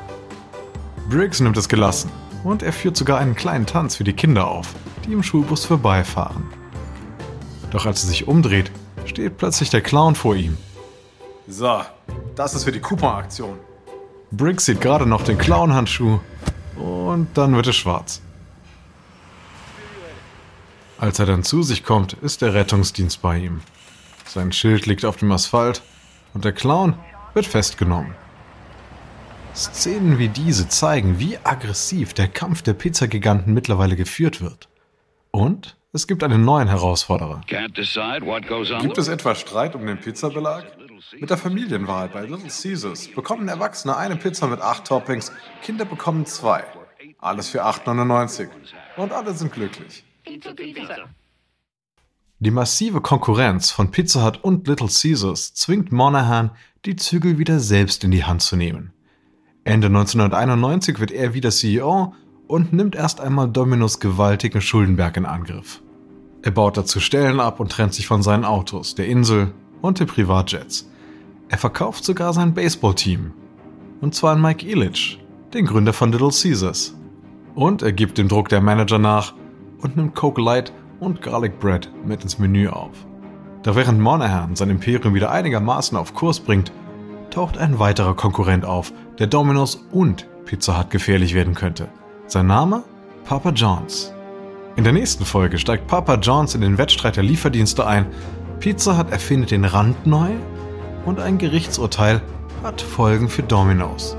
Briggs 1.08 1.40
nimmt 1.40 1.56
es 1.56 1.68
gelassen 1.68 2.10
und 2.44 2.62
er 2.62 2.72
führt 2.72 2.96
sogar 2.96 3.18
einen 3.18 3.34
kleinen 3.34 3.66
Tanz 3.66 3.96
für 3.96 4.04
die 4.04 4.12
Kinder 4.12 4.48
auf, 4.48 4.74
die 5.06 5.12
im 5.12 5.22
Schulbus 5.22 5.64
vorbeifahren. 5.64 6.44
Doch 7.70 7.86
als 7.86 8.02
er 8.02 8.08
sich 8.08 8.28
umdreht, 8.28 8.70
steht 9.04 9.38
plötzlich 9.38 9.70
der 9.70 9.80
Clown 9.80 10.14
vor 10.14 10.34
ihm. 10.34 10.56
So, 11.48 11.80
das 12.34 12.54
ist 12.54 12.64
für 12.64 12.72
die 12.72 12.80
Coupon-Aktion. 12.80 13.58
Briggs 14.34 14.64
sieht 14.64 14.80
gerade 14.80 15.04
noch 15.04 15.22
den 15.22 15.36
Clown-Handschuh 15.36 16.18
und 16.76 17.28
dann 17.34 17.54
wird 17.54 17.66
es 17.66 17.76
schwarz. 17.76 18.22
Als 20.96 21.18
er 21.18 21.26
dann 21.26 21.42
zu 21.42 21.62
sich 21.62 21.84
kommt, 21.84 22.14
ist 22.14 22.40
der 22.40 22.54
Rettungsdienst 22.54 23.20
bei 23.20 23.36
ihm. 23.36 23.60
Sein 24.24 24.50
Schild 24.50 24.86
liegt 24.86 25.04
auf 25.04 25.16
dem 25.18 25.30
Asphalt 25.32 25.82
und 26.32 26.46
der 26.46 26.52
Clown 26.52 26.94
wird 27.34 27.44
festgenommen. 27.44 28.14
Szenen 29.54 30.18
wie 30.18 30.28
diese 30.28 30.66
zeigen, 30.66 31.18
wie 31.18 31.36
aggressiv 31.44 32.14
der 32.14 32.28
Kampf 32.28 32.62
der 32.62 32.72
Pizzagiganten 32.72 33.52
mittlerweile 33.52 33.96
geführt 33.96 34.40
wird. 34.40 34.70
Und 35.30 35.76
es 35.92 36.06
gibt 36.06 36.24
einen 36.24 36.42
neuen 36.42 36.68
Herausforderer. 36.68 37.42
Gibt 37.46 37.78
es 38.98 39.08
etwa 39.08 39.34
Streit 39.34 39.74
um 39.74 39.86
den 39.86 39.98
Pizzabelag? 39.98 40.64
Mit 41.18 41.30
der 41.30 41.38
Familienwahl 41.38 42.08
bei 42.08 42.22
Little 42.22 42.48
Caesars 42.48 43.08
bekommen 43.08 43.48
Erwachsene 43.48 43.96
eine 43.96 44.16
Pizza 44.16 44.46
mit 44.46 44.60
acht 44.60 44.86
Toppings, 44.86 45.32
Kinder 45.62 45.84
bekommen 45.84 46.26
zwei. 46.26 46.64
Alles 47.18 47.48
für 47.48 47.64
8,99. 47.64 48.48
Und 48.96 49.12
alle 49.12 49.32
sind 49.34 49.52
glücklich. 49.52 50.04
Die 52.38 52.50
massive 52.50 53.00
Konkurrenz 53.00 53.70
von 53.70 53.90
Pizza 53.90 54.24
Hut 54.24 54.42
und 54.42 54.66
Little 54.66 54.88
Caesars 54.88 55.54
zwingt 55.54 55.92
Monahan, 55.92 56.50
die 56.84 56.96
Zügel 56.96 57.38
wieder 57.38 57.60
selbst 57.60 58.04
in 58.04 58.10
die 58.10 58.24
Hand 58.24 58.42
zu 58.42 58.56
nehmen. 58.56 58.92
Ende 59.64 59.86
1991 59.86 60.98
wird 60.98 61.12
er 61.12 61.34
wieder 61.34 61.50
CEO 61.50 62.14
und 62.48 62.72
nimmt 62.72 62.96
erst 62.96 63.20
einmal 63.20 63.48
Dominos 63.48 64.00
gewaltigen 64.00 64.60
Schuldenberg 64.60 65.16
in 65.16 65.26
Angriff. 65.26 65.80
Er 66.42 66.50
baut 66.50 66.76
dazu 66.76 66.98
Stellen 66.98 67.38
ab 67.38 67.60
und 67.60 67.70
trennt 67.70 67.94
sich 67.94 68.08
von 68.08 68.22
seinen 68.22 68.44
Autos, 68.44 68.96
der 68.96 69.06
Insel 69.06 69.54
und 69.82 70.00
den 70.00 70.06
Privatjets. 70.06 70.88
Er 71.50 71.58
verkauft 71.58 72.04
sogar 72.04 72.32
sein 72.32 72.54
Baseballteam. 72.54 73.32
Und 74.00 74.14
zwar 74.14 74.32
an 74.32 74.40
Mike 74.40 74.66
Ilitch, 74.66 75.18
den 75.52 75.66
Gründer 75.66 75.92
von 75.92 76.10
Little 76.10 76.30
Caesars. 76.30 76.94
Und 77.54 77.82
er 77.82 77.92
gibt 77.92 78.16
dem 78.16 78.28
Druck 78.28 78.48
der 78.48 78.62
Manager 78.62 78.98
nach 78.98 79.34
und 79.82 79.96
nimmt 79.96 80.14
Coke 80.14 80.40
Light 80.40 80.72
und 80.98 81.20
Garlic 81.20 81.60
Bread 81.60 81.90
mit 82.06 82.22
ins 82.22 82.38
Menü 82.38 82.68
auf. 82.68 83.06
Da 83.62 83.76
während 83.76 84.00
Monahan 84.00 84.56
sein 84.56 84.70
Imperium 84.70 85.14
wieder 85.14 85.30
einigermaßen 85.30 85.96
auf 85.98 86.14
Kurs 86.14 86.40
bringt, 86.40 86.72
taucht 87.30 87.58
ein 87.58 87.78
weiterer 87.78 88.14
Konkurrent 88.14 88.64
auf, 88.64 88.92
der 89.18 89.26
Domino's 89.26 89.86
und 89.92 90.26
Pizza 90.44 90.78
Hut 90.78 90.90
gefährlich 90.90 91.34
werden 91.34 91.54
könnte. 91.54 91.88
Sein 92.26 92.46
Name? 92.46 92.82
Papa 93.24 93.50
John's. 93.50 94.12
In 94.74 94.84
der 94.84 94.92
nächsten 94.92 95.24
Folge 95.24 95.58
steigt 95.58 95.86
Papa 95.86 96.14
John's 96.14 96.54
in 96.54 96.60
den 96.60 96.78
Wettstreit 96.78 97.16
der 97.16 97.22
Lieferdienste 97.22 97.86
ein, 97.86 98.06
Pizza 98.62 98.96
Hut 98.96 99.10
erfindet 99.10 99.50
den 99.50 99.64
Rand 99.64 100.06
neu 100.06 100.30
und 101.04 101.18
ein 101.18 101.36
Gerichtsurteil 101.36 102.22
hat 102.62 102.80
Folgen 102.80 103.28
für 103.28 103.42
Domino's. 103.42 104.16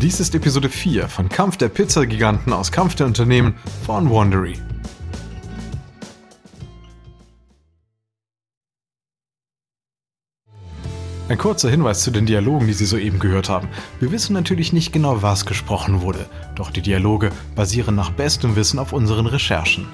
Dies 0.00 0.20
ist 0.20 0.34
Episode 0.34 0.70
4 0.70 1.06
von 1.06 1.28
Kampf 1.28 1.58
der 1.58 1.68
Pizzagiganten 1.68 2.54
aus 2.54 2.72
Kampf 2.72 2.94
der 2.94 3.04
Unternehmen 3.04 3.54
von 3.84 4.10
Wandery. 4.10 4.56
Ein 11.26 11.38
kurzer 11.38 11.70
Hinweis 11.70 12.02
zu 12.02 12.10
den 12.10 12.26
Dialogen, 12.26 12.66
die 12.66 12.74
Sie 12.74 12.84
soeben 12.84 13.18
gehört 13.18 13.48
haben. 13.48 13.68
Wir 13.98 14.12
wissen 14.12 14.34
natürlich 14.34 14.74
nicht 14.74 14.92
genau, 14.92 15.22
was 15.22 15.46
gesprochen 15.46 16.02
wurde, 16.02 16.26
doch 16.54 16.70
die 16.70 16.82
Dialoge 16.82 17.30
basieren 17.56 17.94
nach 17.94 18.10
bestem 18.10 18.56
Wissen 18.56 18.78
auf 18.78 18.92
unseren 18.92 19.24
Recherchen. 19.24 19.86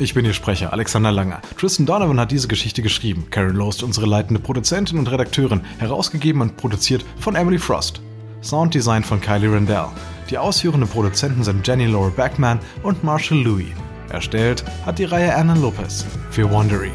Ich 0.00 0.12
bin 0.12 0.24
Ihr 0.24 0.32
Sprecher, 0.32 0.72
Alexander 0.72 1.12
Langer. 1.12 1.40
Tristan 1.56 1.86
Donovan 1.86 2.18
hat 2.18 2.32
diese 2.32 2.48
Geschichte 2.48 2.82
geschrieben. 2.82 3.28
Karen 3.30 3.54
Lowe 3.54 3.84
unsere 3.84 4.06
leitende 4.06 4.40
Produzentin 4.40 4.98
und 4.98 5.10
Redakteurin, 5.10 5.60
herausgegeben 5.78 6.42
und 6.42 6.56
produziert 6.56 7.04
von 7.20 7.36
Emily 7.36 7.58
Frost. 7.58 8.00
Sounddesign 8.42 9.04
von 9.04 9.20
Kylie 9.20 9.52
Rendell. 9.52 9.86
Die 10.30 10.36
ausführenden 10.36 10.90
Produzenten 10.90 11.44
sind 11.44 11.64
Jenny 11.64 11.86
Laura 11.86 12.10
Backman 12.10 12.58
und 12.82 13.04
Marshall 13.04 13.38
Louis. 13.38 13.68
Erstellt 14.10 14.64
hat 14.84 14.98
die 14.98 15.04
Reihe 15.04 15.32
Anna 15.32 15.54
Lopez 15.54 16.04
für 16.30 16.50
Wondery. 16.50 16.90